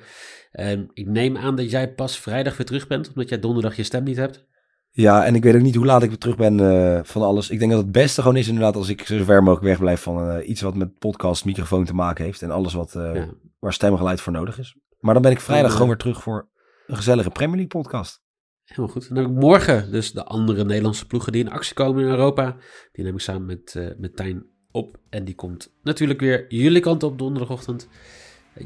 Uh, 0.52 0.71
ik 0.92 1.07
neem 1.07 1.37
aan 1.37 1.57
dat 1.57 1.71
jij 1.71 1.95
pas 1.95 2.19
vrijdag 2.19 2.57
weer 2.57 2.66
terug 2.66 2.87
bent, 2.87 3.09
omdat 3.09 3.28
jij 3.28 3.38
donderdag 3.38 3.76
je 3.76 3.83
stem 3.83 4.04
niet 4.04 4.16
hebt. 4.16 4.49
Ja, 4.90 5.25
en 5.25 5.35
ik 5.35 5.42
weet 5.42 5.54
ook 5.54 5.61
niet 5.61 5.75
hoe 5.75 5.87
laat 5.87 6.02
ik 6.02 6.09
weer 6.09 6.19
terug 6.19 6.37
ben 6.37 6.59
uh, 6.59 7.00
van 7.02 7.23
alles. 7.23 7.50
Ik 7.50 7.59
denk 7.59 7.71
dat 7.71 7.80
het 7.80 7.92
beste 7.92 8.21
gewoon 8.23 8.37
is 8.37 8.49
inderdaad 8.49 8.76
als 8.76 8.88
ik 8.88 9.07
zo 9.07 9.25
ver 9.25 9.42
mogelijk 9.42 9.66
wegblijf 9.66 10.00
van 10.00 10.42
iets 10.42 10.61
wat 10.61 10.75
met 10.75 10.99
podcast, 10.99 11.45
microfoon 11.45 11.85
te 11.85 11.95
maken 11.95 12.25
heeft. 12.25 12.42
En 12.42 12.50
alles 12.50 12.73
wat, 12.73 12.90
ja. 12.92 13.28
waar 13.59 13.73
stemgeluid 13.73 14.21
voor 14.21 14.33
nodig 14.33 14.59
is. 14.59 14.76
Maar 14.99 15.14
dan 15.14 15.23
ben 15.23 15.33
ik 15.33 15.40
vrijdag 15.40 15.73
gewoon 15.73 15.88
weer 15.88 15.97
terug 15.97 16.23
voor 16.23 16.49
een 16.87 16.97
gezellige 16.97 17.30
Premier 17.30 17.57
League 17.57 17.83
podcast. 17.83 18.23
Helemaal 18.70 18.94
goed. 18.94 19.08
Dan 19.08 19.16
heb 19.16 19.26
ik 19.26 19.32
morgen 19.32 19.90
dus 19.90 20.12
de 20.12 20.24
andere 20.24 20.64
Nederlandse 20.64 21.06
ploegen 21.06 21.32
die 21.32 21.44
in 21.44 21.50
actie 21.50 21.74
komen 21.74 22.02
in 22.02 22.08
Europa. 22.08 22.56
Die 22.92 23.04
neem 23.04 23.14
ik 23.14 23.20
samen 23.20 23.46
met, 23.46 23.74
uh, 23.76 23.88
met 23.98 24.16
Tijn 24.16 24.46
op. 24.70 24.96
En 25.08 25.24
die 25.24 25.34
komt 25.34 25.72
natuurlijk 25.82 26.20
weer 26.20 26.44
jullie 26.48 26.80
kant 26.80 27.02
op 27.02 27.18
donderdagochtend. 27.18 27.88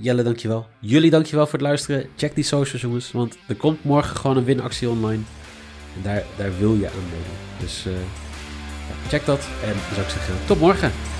Jelle, 0.01 0.23
dankjewel. 0.23 0.67
Jullie 0.81 1.11
dankjewel 1.11 1.45
voor 1.45 1.59
het 1.59 1.69
luisteren. 1.69 2.07
Check 2.17 2.35
die 2.35 2.45
socials, 2.45 2.83
jongens. 2.83 3.13
Want 3.13 3.39
er 3.49 3.57
komt 3.57 3.85
morgen 3.85 4.17
gewoon 4.17 4.37
een 4.37 4.45
winactie 4.45 4.89
online. 4.89 5.23
En 5.97 6.03
daar, 6.03 6.25
daar 6.37 6.59
wil 6.59 6.75
je 6.75 6.87
aan 6.89 7.05
meedoen. 7.05 7.59
Dus 7.61 7.87
uh, 7.87 7.93
check 9.09 9.25
dat. 9.25 9.49
En 9.63 9.73
dan 9.73 9.95
zou 9.95 10.01
ik 10.01 10.13
zeggen, 10.13 10.47
tot 10.47 10.61
morgen. 10.61 11.14